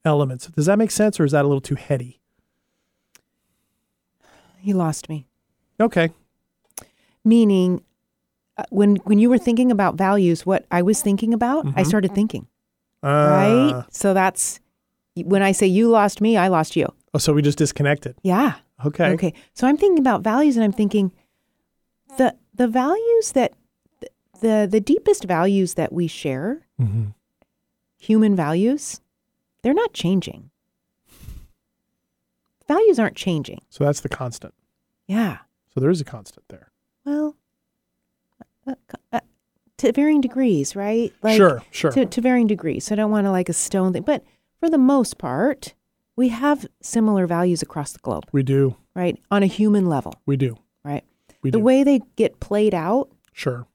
elements. 0.04 0.48
Does 0.48 0.66
that 0.66 0.80
make 0.80 0.90
sense 0.90 1.20
or 1.20 1.24
is 1.24 1.34
that 1.34 1.46
a 1.46 1.48
little 1.48 1.62
too 1.62 1.76
heady? 1.76 2.20
You 4.64 4.74
lost 4.74 5.08
me. 5.08 5.28
Okay. 5.80 6.10
Meaning 7.24 7.84
uh, 8.58 8.64
when 8.72 8.96
when 9.04 9.20
you 9.20 9.30
were 9.30 9.38
thinking 9.38 9.70
about 9.70 9.96
values, 9.96 10.48
what 10.48 10.66
I 10.72 10.82
was 10.82 11.00
thinking 11.00 11.32
about, 11.32 11.68
I 11.76 11.84
started 11.84 12.16
thinking. 12.16 12.48
Uh, 13.04 13.08
right? 13.08 13.84
So 13.92 14.16
that's 14.16 14.60
when 15.16 15.44
I 15.44 15.52
say 15.52 15.68
you 15.68 15.90
lost 15.90 16.22
me, 16.22 16.38
I 16.38 16.48
lost 16.48 16.76
you. 16.76 16.92
Oh, 17.14 17.20
so 17.20 17.34
we 17.34 17.44
just 17.44 17.60
disconnected. 17.60 18.16
Yeah. 18.24 18.56
Okay. 18.84 19.12
Okay. 19.12 19.34
So 19.54 19.68
I'm 19.68 19.78
thinking 19.78 20.00
about 20.00 20.22
values 20.24 20.56
and 20.58 20.64
I'm 20.64 20.74
thinking 20.74 21.12
the 22.18 22.36
the 22.54 22.68
values 22.68 23.32
that 23.34 23.54
the 24.42 24.68
the 24.70 24.82
deepest 24.82 25.24
values 25.26 25.76
that 25.76 25.94
we 25.94 26.08
share, 26.08 26.66
Mhm. 26.80 27.14
human 27.98 28.36
values, 28.36 29.00
they're 29.62 29.74
not 29.74 29.94
changing. 29.94 30.50
Values 32.68 32.98
aren't 33.00 33.16
changing. 33.16 33.62
So 33.70 33.84
that's 33.84 34.02
the 34.02 34.10
constant. 34.10 34.54
Yeah. 35.08 35.38
So 35.74 35.80
there 35.80 35.90
is 35.92 36.02
a 36.02 36.06
constant 36.06 36.46
there. 36.50 36.72
Well, 37.06 37.36
uh, 38.68 38.74
uh, 39.12 39.20
to 39.78 39.92
varying 39.92 40.22
degrees, 40.22 40.76
right? 40.76 41.14
Sure, 41.36 41.62
sure. 41.70 41.92
To, 41.92 42.06
to 42.08 42.22
varying 42.22 42.48
degrees. 42.48 42.86
So 42.86 42.96
I 42.96 42.98
don't 42.98 43.12
want 43.12 43.26
to 43.28 43.32
like 43.32 43.50
a 43.50 43.54
stone 43.54 43.94
thing, 43.94 44.02
but 44.02 44.24
for 44.60 44.70
the 44.70 44.78
most 44.80 45.18
part, 45.20 45.75
we 46.16 46.30
have 46.30 46.66
similar 46.82 47.28
values 47.28 47.62
across 47.62 47.92
the 47.94 48.00
globe, 48.00 48.26
We 48.32 48.44
do. 48.44 48.76
right? 48.96 49.18
On 49.32 49.44
a 49.44 49.48
human 49.48 49.88
level, 49.88 50.14
We 50.26 50.38
do. 50.38 50.58
right? 50.84 51.04
We 51.42 51.52
the 51.52 51.58
do. 51.60 51.64
way 51.64 51.84
they 51.84 52.02
get 52.16 52.40
played 52.40 52.74
out 52.74 53.10
sure. 53.34 53.68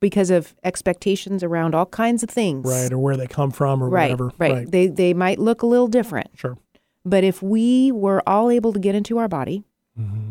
because 0.00 0.30
of 0.30 0.54
expectations 0.62 1.42
around 1.42 1.74
all 1.74 1.86
kinds 1.86 2.22
of 2.22 2.30
things. 2.30 2.66
Right. 2.68 2.92
Or 2.92 2.98
where 2.98 3.16
they 3.16 3.26
come 3.26 3.50
from 3.50 3.82
or 3.82 3.88
right, 3.88 4.10
whatever. 4.10 4.32
right. 4.38 4.70
They 4.70 4.86
they 4.88 5.12
might 5.14 5.38
look 5.38 5.62
a 5.62 5.66
little 5.66 5.88
different, 5.88 6.30
Sure. 6.36 6.56
but 7.04 7.24
if 7.24 7.42
we 7.42 7.90
were 7.92 8.22
all 8.28 8.50
able 8.50 8.72
to 8.72 8.78
get 8.78 8.94
into 8.94 9.18
our 9.18 9.28
body, 9.28 9.64
Mm-hmm. 9.98 10.30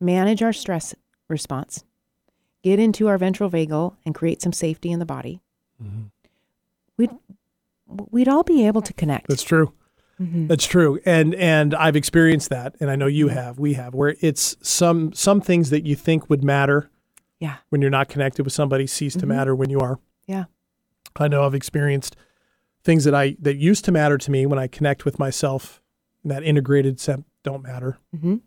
manage 0.00 0.42
our 0.42 0.52
stress 0.52 0.94
response, 1.28 1.84
get 2.62 2.78
into 2.78 3.08
our 3.08 3.16
ventral 3.16 3.48
vagal, 3.50 3.96
and 4.04 4.14
create 4.14 4.42
some 4.42 4.52
safety 4.52 4.90
in 4.92 4.98
the 4.98 5.06
body, 5.06 5.40
we'd 6.98 7.10
we'd 8.10 8.28
all 8.28 8.42
be 8.42 8.66
able 8.66 8.82
to 8.82 8.92
connect. 8.92 9.28
That's 9.28 9.42
true. 9.42 9.72
That's 10.18 10.66
true. 10.66 11.00
And 11.04 11.34
and 11.34 11.74
I've 11.74 11.96
experienced 11.96 12.48
that 12.50 12.76
and 12.80 12.90
I 12.90 12.96
know 12.96 13.06
you 13.06 13.28
have, 13.28 13.58
we 13.58 13.74
have, 13.74 13.94
where 13.94 14.14
it's 14.20 14.56
some 14.62 15.12
some 15.12 15.40
things 15.40 15.70
that 15.70 15.84
you 15.84 15.96
think 15.96 16.30
would 16.30 16.44
matter 16.44 16.90
yeah, 17.40 17.56
when 17.70 17.80
you're 17.82 17.90
not 17.90 18.08
connected 18.08 18.44
with 18.44 18.52
somebody 18.52 18.86
cease 18.86 19.14
to 19.16 19.26
matter 19.26 19.54
when 19.54 19.70
you 19.70 19.80
are. 19.80 19.98
yeah, 20.26 20.44
I 21.16 21.28
know 21.28 21.44
I've 21.44 21.54
experienced 21.54 22.16
things 22.84 23.04
that 23.04 23.14
I 23.14 23.36
that 23.40 23.56
used 23.56 23.84
to 23.86 23.92
matter 23.92 24.16
to 24.18 24.30
me 24.30 24.46
when 24.46 24.58
I 24.58 24.66
connect 24.68 25.04
with 25.04 25.18
myself 25.18 25.82
in 26.22 26.30
that 26.30 26.42
integrated 26.44 27.00
sense 27.00 27.24
don't 27.42 27.62
matter. 27.62 27.98
Mhm. 28.16 28.40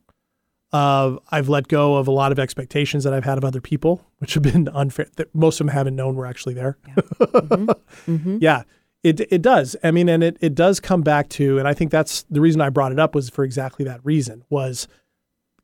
Uh, 0.74 1.18
I've 1.32 1.48
let 1.48 1.68
go 1.70 1.96
of 1.96 2.08
a 2.08 2.12
lot 2.12 2.32
of 2.34 2.40
expectations 2.40 3.04
that 3.06 3.14
I've 3.14 3.24
had 3.24 3.38
of 3.38 3.46
other 3.46 3.62
people, 3.62 4.06
which 4.18 4.34
have 4.34 4.44
been 4.44 4.68
unfair. 4.74 5.08
That 5.16 5.34
most 5.34 5.62
of 5.62 5.68
them 5.68 5.74
haven't 5.74 5.96
known 5.96 6.16
were 6.16 6.26
actually 6.26 6.56
there. 6.56 6.78
Mm-hmm. 7.20 8.38
Yeah, 8.42 8.64
it 9.08 9.22
it 9.32 9.42
does. 9.42 9.76
I 9.84 9.92
mean, 9.92 10.10
and 10.10 10.24
it 10.24 10.38
it 10.42 10.56
does 10.56 10.80
come 10.80 11.02
back 11.02 11.30
to, 11.30 11.58
and 11.60 11.68
I 11.68 11.74
think 11.74 11.92
that's 11.92 12.24
the 12.30 12.42
reason 12.42 12.62
I 12.62 12.70
brought 12.70 12.92
it 12.92 13.00
up 13.00 13.16
was 13.16 13.30
for 13.30 13.44
exactly 13.44 13.86
that 13.86 14.02
reason 14.04 14.44
was 14.50 14.88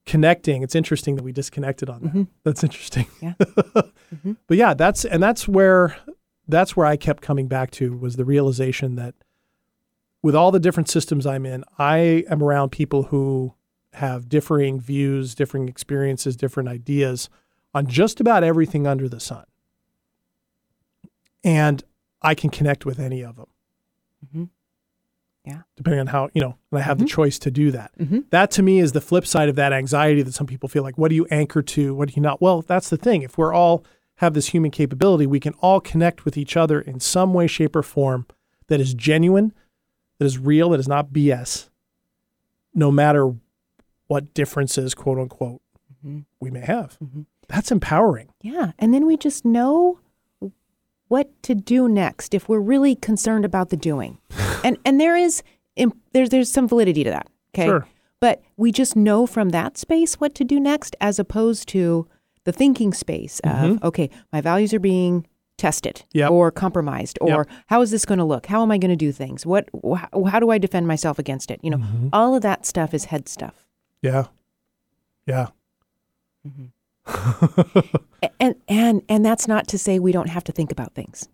connecting. 0.05 0.63
It's 0.63 0.75
interesting 0.75 1.15
that 1.15 1.23
we 1.23 1.31
disconnected 1.31 1.89
on 1.89 2.01
that. 2.01 2.09
Mm-hmm. 2.09 2.23
That's 2.43 2.63
interesting. 2.63 3.07
Yeah. 3.21 3.33
Mm-hmm. 4.13 4.33
But 4.45 4.57
yeah, 4.57 4.75
that's 4.75 5.05
and 5.05 5.23
that's 5.23 5.47
where 5.47 5.97
that's 6.47 6.77
where 6.77 6.85
I 6.85 6.97
kept 6.97 7.23
coming 7.23 7.47
back 7.47 7.71
to 7.71 7.97
was 7.97 8.15
the 8.15 8.25
realization 8.25 8.95
that 8.95 9.15
with 10.21 10.35
all 10.35 10.51
the 10.51 10.59
different 10.59 10.87
systems 10.87 11.25
I'm 11.25 11.47
in, 11.47 11.63
I 11.79 12.23
am 12.29 12.43
around 12.43 12.69
people 12.69 13.03
who 13.03 13.55
have 13.93 14.29
differing 14.29 14.79
views, 14.79 15.33
differing 15.33 15.67
experiences, 15.67 16.35
different 16.35 16.69
ideas 16.69 17.27
on 17.73 17.87
just 17.87 18.21
about 18.21 18.43
everything 18.43 18.85
under 18.85 19.09
the 19.09 19.19
sun. 19.19 19.45
And 21.43 21.83
I 22.23 22.35
can 22.35 22.49
connect 22.49 22.85
with 22.85 22.99
any 22.99 23.21
of 23.23 23.35
them. 23.35 23.47
Mhm. 24.33 24.49
Yeah. 25.45 25.61
Depending 25.75 25.99
on 25.99 26.07
how, 26.07 26.29
you 26.33 26.41
know, 26.41 26.57
and 26.71 26.79
I 26.79 26.81
have 26.81 26.99
the 26.99 27.05
choice 27.05 27.37
to 27.39 27.51
do 27.51 27.69
that. 27.71 27.91
Mhm. 27.99 28.29
That 28.29 28.49
to 28.51 28.63
me 28.63 28.79
is 28.79 28.93
the 28.93 29.01
flip 29.01 29.27
side 29.27 29.49
of 29.49 29.55
that 29.57 29.73
anxiety 29.73 30.21
that 30.21 30.33
some 30.33 30.47
people 30.47 30.69
feel 30.69 30.83
like, 30.83 30.97
what 30.97 31.09
do 31.09 31.15
you 31.15 31.25
anchor 31.29 31.61
to? 31.61 31.93
What 31.93 32.07
do 32.09 32.13
you 32.15 32.21
not? 32.21 32.41
Well, 32.41 32.61
that's 32.61 32.89
the 32.89 32.95
thing. 32.97 33.23
If 33.23 33.37
we're 33.37 33.53
all 33.53 33.83
have 34.17 34.33
this 34.35 34.47
human 34.47 34.71
capability, 34.71 35.25
we 35.27 35.39
can 35.41 35.53
all 35.55 35.81
connect 35.81 36.23
with 36.23 36.37
each 36.37 36.55
other 36.55 36.79
in 36.79 36.99
some 37.01 37.33
way, 37.33 37.47
shape, 37.47 37.75
or 37.75 37.83
form 37.83 38.25
that 38.67 38.79
is 38.79 38.93
genuine, 38.93 39.51
that 40.19 40.25
is 40.25 40.37
real, 40.37 40.69
that 40.69 40.79
is 40.79 40.87
not 40.87 41.11
BS, 41.11 41.69
no 42.73 42.89
matter 42.91 43.33
what 44.07 44.33
differences, 44.33 44.93
quote 44.93 45.17
unquote, 45.17 45.61
we 46.39 46.51
may 46.51 46.61
have. 46.61 46.97
That's 47.49 47.71
empowering. 47.71 48.29
yeah. 48.41 48.71
And 48.79 48.93
then 48.93 49.05
we 49.05 49.17
just 49.17 49.43
know 49.43 49.99
what 51.07 51.29
to 51.43 51.53
do 51.55 51.87
next 51.87 52.33
if 52.33 52.47
we're 52.49 52.59
really 52.59 52.95
concerned 52.95 53.45
about 53.45 53.69
the 53.69 53.77
doing. 53.77 54.17
and 54.63 54.77
and 54.85 54.99
there 54.99 55.15
is 55.15 55.43
there's 56.13 56.29
there's 56.29 56.51
some 56.51 56.67
validity 56.67 57.03
to 57.03 57.09
that. 57.09 57.27
Okay. 57.55 57.67
Sure. 57.67 57.87
But 58.19 58.41
we 58.57 58.71
just 58.71 58.95
know 58.95 59.27
from 59.27 59.49
that 59.49 59.77
space 59.77 60.15
what 60.15 60.33
to 60.35 60.43
do 60.45 60.59
next 60.59 60.95
as 61.01 61.19
opposed 61.19 61.67
to 61.69 62.07
the 62.45 62.51
thinking 62.53 62.93
space 62.93 63.39
of, 63.43 63.83
okay, 63.83 64.09
my 64.31 64.39
values 64.41 64.73
are 64.73 64.79
being 64.79 65.27
tested 65.57 66.03
Yep. 66.13 66.31
or 66.31 66.49
compromised 66.51 67.17
or 67.21 67.29
Yep. 67.29 67.47
how 67.67 67.81
is 67.81 67.91
this 67.91 68.05
going 68.05 68.17
to 68.19 68.23
look? 68.25 68.45
How 68.47 68.63
am 68.63 68.71
I 68.71 68.77
going 68.77 68.89
to 68.91 68.95
do 68.95 69.11
things? 69.11 69.45
What 69.45 69.69
wh- 69.85 70.03
how 70.29 70.39
do 70.39 70.49
I 70.51 70.57
defend 70.57 70.87
myself 70.87 71.19
against 71.19 71.51
it? 71.51 71.59
You 71.63 71.69
know, 71.71 71.77
Mm-hmm. 71.77 72.07
all 72.13 72.33
of 72.35 72.41
that 72.43 72.65
stuff 72.65 72.93
is 72.93 73.05
head 73.05 73.27
stuff. 73.29 73.65
Yeah. 74.01 74.27
Yeah. 75.27 75.47
A- 76.45 76.72
And 78.39 78.55
and 78.67 79.01
and 79.09 79.25
that's 79.25 79.47
not 79.47 79.67
to 79.69 79.77
say 79.77 79.99
we 79.99 80.11
don't 80.11 80.29
have 80.29 80.43
to 80.45 80.51
think 80.51 80.71
about 80.71 80.93
things. 80.95 81.27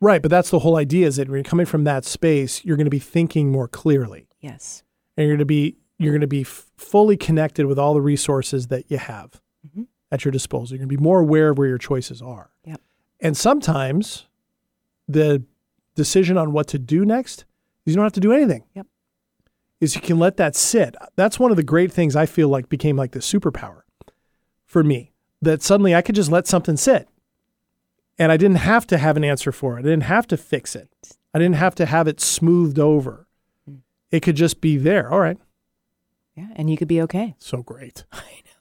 Right. 0.00 0.20
But 0.22 0.30
that's 0.30 0.50
the 0.50 0.58
whole 0.60 0.76
idea 0.76 1.06
is 1.06 1.16
that 1.16 1.28
when 1.28 1.36
you're 1.36 1.44
coming 1.44 1.66
from 1.66 1.84
that 1.84 2.04
space, 2.04 2.64
you're 2.64 2.76
going 2.76 2.86
to 2.86 2.90
be 2.90 2.98
thinking 2.98 3.50
more 3.50 3.66
clearly 3.68 4.28
Yes. 4.40 4.82
and 5.16 5.26
you're 5.26 5.32
going 5.34 5.40
to 5.40 5.44
be, 5.44 5.76
you're 5.98 6.12
going 6.12 6.20
to 6.20 6.26
be 6.26 6.42
f- 6.42 6.70
fully 6.76 7.16
connected 7.16 7.66
with 7.66 7.78
all 7.78 7.94
the 7.94 8.00
resources 8.00 8.68
that 8.68 8.90
you 8.90 8.98
have 8.98 9.40
Mm-hmm. 9.66 9.82
at 10.12 10.24
your 10.24 10.30
disposal. 10.32 10.74
You're 10.76 10.84
going 10.86 10.88
to 10.90 10.96
be 10.96 11.02
more 11.02 11.18
aware 11.20 11.50
of 11.50 11.58
where 11.58 11.68
your 11.68 11.78
choices 11.78 12.22
are. 12.22 12.50
Yep. 12.64 12.80
And 13.20 13.36
sometimes 13.36 14.26
the 15.08 15.42
decision 15.96 16.36
on 16.38 16.52
what 16.52 16.68
to 16.68 16.78
do 16.78 17.04
next 17.04 17.44
is 17.84 17.92
you 17.92 17.96
don't 17.96 18.04
have 18.04 18.12
to 18.12 18.20
do 18.20 18.32
anything. 18.32 18.64
Yep. 18.74 18.86
Is 19.80 19.94
you 19.96 20.00
can 20.00 20.18
let 20.18 20.36
that 20.36 20.54
sit. 20.56 20.94
That's 21.16 21.38
one 21.40 21.50
of 21.50 21.56
the 21.56 21.62
great 21.64 21.90
things 21.92 22.14
I 22.16 22.26
feel 22.26 22.48
like 22.48 22.68
became 22.68 22.96
like 22.96 23.12
the 23.12 23.18
superpower 23.20 23.80
for 24.68 24.84
me. 24.84 25.12
That 25.42 25.62
suddenly 25.62 25.94
I 25.94 26.02
could 26.02 26.14
just 26.14 26.30
let 26.30 26.46
something 26.46 26.76
sit. 26.76 27.08
And 28.18 28.30
I 28.30 28.36
didn't 28.36 28.58
have 28.58 28.86
to 28.88 28.98
have 28.98 29.16
an 29.16 29.24
answer 29.24 29.50
for 29.50 29.76
it. 29.76 29.80
I 29.80 29.82
didn't 29.82 30.02
have 30.02 30.26
to 30.28 30.36
fix 30.36 30.76
it. 30.76 30.90
I 31.34 31.38
didn't 31.38 31.56
have 31.56 31.74
to 31.76 31.86
have 31.86 32.06
it 32.06 32.20
smoothed 32.20 32.78
over. 32.78 33.26
It 34.10 34.20
could 34.20 34.36
just 34.36 34.60
be 34.60 34.76
there. 34.76 35.10
All 35.10 35.20
right. 35.20 35.38
Yeah, 36.34 36.48
and 36.54 36.70
you 36.70 36.76
could 36.76 36.88
be 36.88 37.00
okay. 37.02 37.34
So 37.38 37.62
great. 37.62 38.04
I 38.12 38.18
know, 38.20 38.56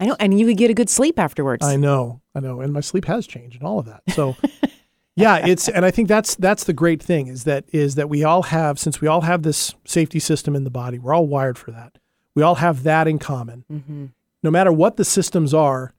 I 0.00 0.06
know. 0.06 0.16
and 0.20 0.38
you 0.38 0.46
could 0.46 0.56
get 0.56 0.70
a 0.70 0.74
good 0.74 0.88
sleep 0.88 1.18
afterwards. 1.18 1.66
I 1.66 1.76
know, 1.76 2.20
I 2.34 2.40
know, 2.40 2.60
and 2.60 2.72
my 2.72 2.80
sleep 2.80 3.04
has 3.06 3.26
changed 3.26 3.56
and 3.56 3.64
all 3.64 3.80
of 3.80 3.86
that. 3.86 4.02
So, 4.10 4.36
yeah, 5.16 5.44
it's 5.44 5.68
and 5.68 5.84
I 5.84 5.90
think 5.90 6.06
that's 6.08 6.36
that's 6.36 6.64
the 6.64 6.72
great 6.72 7.02
thing 7.02 7.26
is 7.26 7.42
that 7.44 7.64
is 7.72 7.96
that 7.96 8.08
we 8.08 8.22
all 8.22 8.44
have 8.44 8.78
since 8.78 9.00
we 9.00 9.08
all 9.08 9.22
have 9.22 9.42
this 9.42 9.74
safety 9.84 10.20
system 10.20 10.54
in 10.54 10.62
the 10.62 10.70
body, 10.70 10.98
we're 10.98 11.14
all 11.14 11.26
wired 11.26 11.58
for 11.58 11.72
that. 11.72 11.98
We 12.36 12.42
all 12.42 12.56
have 12.56 12.84
that 12.84 13.08
in 13.08 13.18
common. 13.18 13.64
Mm-hmm. 13.70 14.06
No 14.46 14.52
matter 14.52 14.70
what 14.70 14.96
the 14.96 15.04
systems 15.04 15.52
are, 15.52 15.92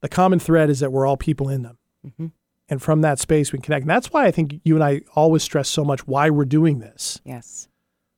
the 0.00 0.08
common 0.08 0.40
thread 0.40 0.68
is 0.68 0.80
that 0.80 0.90
we're 0.90 1.06
all 1.06 1.16
people 1.16 1.48
in 1.48 1.62
them, 1.62 1.78
Mm-hmm. 2.04 2.26
and 2.68 2.82
from 2.82 3.02
that 3.02 3.20
space 3.20 3.52
we 3.52 3.60
connect. 3.60 3.84
And 3.84 3.90
that's 3.90 4.12
why 4.12 4.26
I 4.26 4.32
think 4.32 4.60
you 4.64 4.74
and 4.74 4.82
I 4.82 5.02
always 5.14 5.44
stress 5.44 5.68
so 5.68 5.84
much 5.84 6.04
why 6.08 6.28
we're 6.28 6.44
doing 6.44 6.80
this. 6.80 7.20
Yes. 7.24 7.68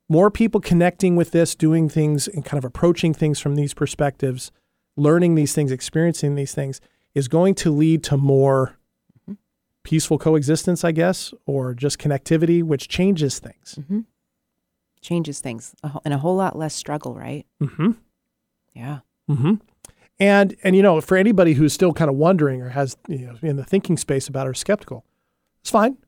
More 0.08 0.30
people 0.30 0.62
connecting 0.62 1.14
with 1.14 1.32
this, 1.32 1.54
doing 1.54 1.90
things 1.90 2.26
and 2.26 2.42
kind 2.42 2.56
of 2.58 2.64
approaching 2.64 3.12
things 3.12 3.38
from 3.38 3.54
these 3.54 3.74
perspectives, 3.74 4.50
learning 4.96 5.34
these 5.34 5.52
things, 5.54 5.70
experiencing 5.70 6.36
these 6.36 6.54
things 6.54 6.80
is 7.14 7.28
going 7.28 7.54
to 7.56 7.70
lead 7.70 8.02
to 8.04 8.16
more 8.16 8.78
peaceful 9.82 10.16
coexistence, 10.16 10.84
I 10.84 10.92
guess, 10.92 11.34
or 11.44 11.74
just 11.74 11.98
connectivity, 11.98 12.62
which 12.62 12.88
changes 12.88 13.38
things. 13.40 13.78
Changes 15.02 15.40
things 15.40 15.74
and 16.02 16.14
a 16.14 16.18
whole 16.18 16.36
lot 16.36 16.56
less 16.56 16.74
struggle, 16.74 17.14
right? 17.14 17.44
Mm-hmm. 17.62 17.90
Yeah. 18.72 19.00
Mm-hmm. 19.30 19.54
And 20.18 20.56
and 20.62 20.74
you 20.74 20.82
know, 20.82 21.00
for 21.00 21.16
anybody 21.16 21.54
who's 21.54 21.72
still 21.72 21.92
kind 21.92 22.08
of 22.08 22.16
wondering 22.16 22.62
or 22.62 22.70
has 22.70 22.96
you 23.08 23.26
know 23.26 23.36
in 23.42 23.56
the 23.56 23.64
thinking 23.64 23.96
space 23.96 24.28
about 24.28 24.46
or 24.46 24.54
skeptical, 24.54 25.04
it's 25.60 25.70
fine. 25.70 25.98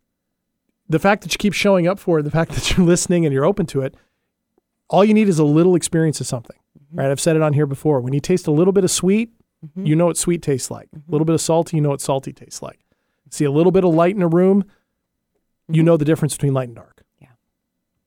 The 0.88 0.98
fact 0.98 1.22
that 1.22 1.32
you 1.32 1.38
keep 1.38 1.52
showing 1.52 1.86
up 1.86 1.98
for 1.98 2.20
it, 2.20 2.22
the 2.22 2.30
fact 2.30 2.52
that 2.54 2.76
you're 2.76 2.86
listening 2.86 3.26
and 3.26 3.32
you're 3.32 3.44
open 3.44 3.66
to 3.66 3.82
it, 3.82 3.94
all 4.88 5.04
you 5.04 5.14
need 5.14 5.28
is 5.28 5.38
a 5.38 5.44
little 5.44 5.74
experience 5.74 6.20
of 6.20 6.26
something. 6.26 6.56
Mm-hmm. 6.78 6.98
Right? 6.98 7.10
I've 7.10 7.20
said 7.20 7.36
it 7.36 7.42
on 7.42 7.52
here 7.52 7.66
before. 7.66 8.00
When 8.00 8.12
you 8.12 8.20
taste 8.20 8.46
a 8.46 8.50
little 8.50 8.72
bit 8.72 8.84
of 8.84 8.90
sweet, 8.90 9.30
mm-hmm. 9.64 9.84
you 9.84 9.94
know 9.94 10.06
what 10.06 10.16
sweet 10.16 10.40
tastes 10.40 10.70
like. 10.70 10.88
Mm-hmm. 10.88 11.10
A 11.10 11.12
little 11.12 11.26
bit 11.26 11.34
of 11.34 11.40
salty, 11.40 11.76
you 11.76 11.82
know 11.82 11.90
what 11.90 12.00
salty 12.00 12.32
tastes 12.32 12.62
like. 12.62 12.78
See 13.30 13.44
a 13.44 13.50
little 13.50 13.72
bit 13.72 13.84
of 13.84 13.92
light 13.92 14.16
in 14.16 14.22
a 14.22 14.28
room, 14.28 14.64
you 15.68 15.82
know 15.82 15.98
the 15.98 16.06
difference 16.06 16.34
between 16.34 16.54
light 16.54 16.68
and 16.68 16.76
dark. 16.76 17.02
Yeah. 17.20 17.28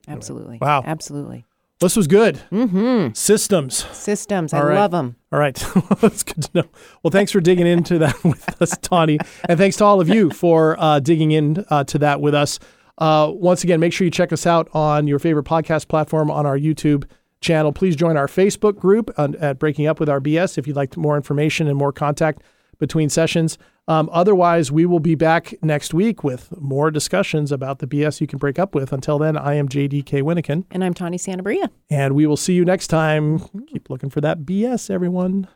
Absolutely. 0.07 0.57
Wow. 0.59 0.81
Absolutely. 0.83 1.45
This 1.81 1.97
was 1.97 2.07
good. 2.07 2.39
Mm-hmm. 2.51 3.13
Systems. 3.13 3.85
Systems. 3.91 4.53
I 4.53 4.59
All 4.59 4.65
right. 4.67 4.75
love 4.75 4.91
them. 4.91 5.15
All 5.31 5.39
right. 5.39 5.55
That's 5.99 6.21
good 6.23 6.43
to 6.43 6.49
know. 6.53 6.63
Well, 7.01 7.09
thanks 7.11 7.31
for 7.31 7.41
digging 7.41 7.65
into 7.65 7.97
that 7.97 8.23
with 8.23 8.61
us, 8.61 8.77
Tawny. 8.77 9.17
And 9.49 9.57
thanks 9.57 9.77
to 9.77 9.85
all 9.85 9.99
of 9.99 10.07
you 10.07 10.29
for 10.29 10.79
uh, 10.79 10.99
digging 10.99 11.31
in 11.31 11.65
uh, 11.69 11.83
to 11.85 11.97
that 11.97 12.21
with 12.21 12.35
us. 12.35 12.59
Uh, 12.99 13.31
once 13.33 13.63
again, 13.63 13.79
make 13.79 13.93
sure 13.93 14.05
you 14.05 14.11
check 14.11 14.31
us 14.31 14.45
out 14.45 14.69
on 14.73 15.07
your 15.07 15.17
favorite 15.17 15.45
podcast 15.45 15.87
platform 15.87 16.29
on 16.29 16.45
our 16.45 16.57
YouTube 16.57 17.05
channel. 17.41 17.73
Please 17.73 17.95
join 17.95 18.15
our 18.15 18.27
Facebook 18.27 18.77
group 18.77 19.09
on, 19.17 19.35
at 19.37 19.57
Breaking 19.57 19.87
Up 19.87 19.99
with 19.99 20.07
RBS 20.07 20.59
if 20.59 20.67
you'd 20.67 20.75
like 20.75 20.95
more 20.95 21.15
information 21.15 21.67
and 21.67 21.75
more 21.75 21.91
contact 21.91 22.43
between 22.81 23.09
sessions. 23.09 23.57
Um, 23.87 24.09
otherwise, 24.11 24.71
we 24.71 24.85
will 24.85 24.99
be 24.99 25.15
back 25.15 25.53
next 25.61 25.93
week 25.93 26.23
with 26.23 26.51
more 26.59 26.91
discussions 26.91 27.51
about 27.51 27.79
the 27.79 27.87
BS 27.87 28.19
you 28.19 28.27
can 28.27 28.39
break 28.39 28.59
up 28.59 28.75
with. 28.75 28.91
Until 28.91 29.17
then, 29.19 29.37
I 29.37 29.53
am 29.53 29.69
JDK 29.69 30.23
Winnikin. 30.23 30.65
And 30.71 30.83
I'm 30.83 30.93
Tawny 30.93 31.17
Santabria. 31.17 31.69
And 31.89 32.15
we 32.15 32.25
will 32.25 32.35
see 32.35 32.53
you 32.53 32.65
next 32.65 32.87
time. 32.87 33.39
Mm-hmm. 33.39 33.59
Keep 33.65 33.89
looking 33.89 34.09
for 34.09 34.19
that 34.21 34.39
BS, 34.39 34.89
everyone. 34.89 35.47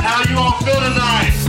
How 0.00 0.22
you 0.24 0.38
all 0.38 0.52
feel 0.52 0.80
tonight? 0.80 1.47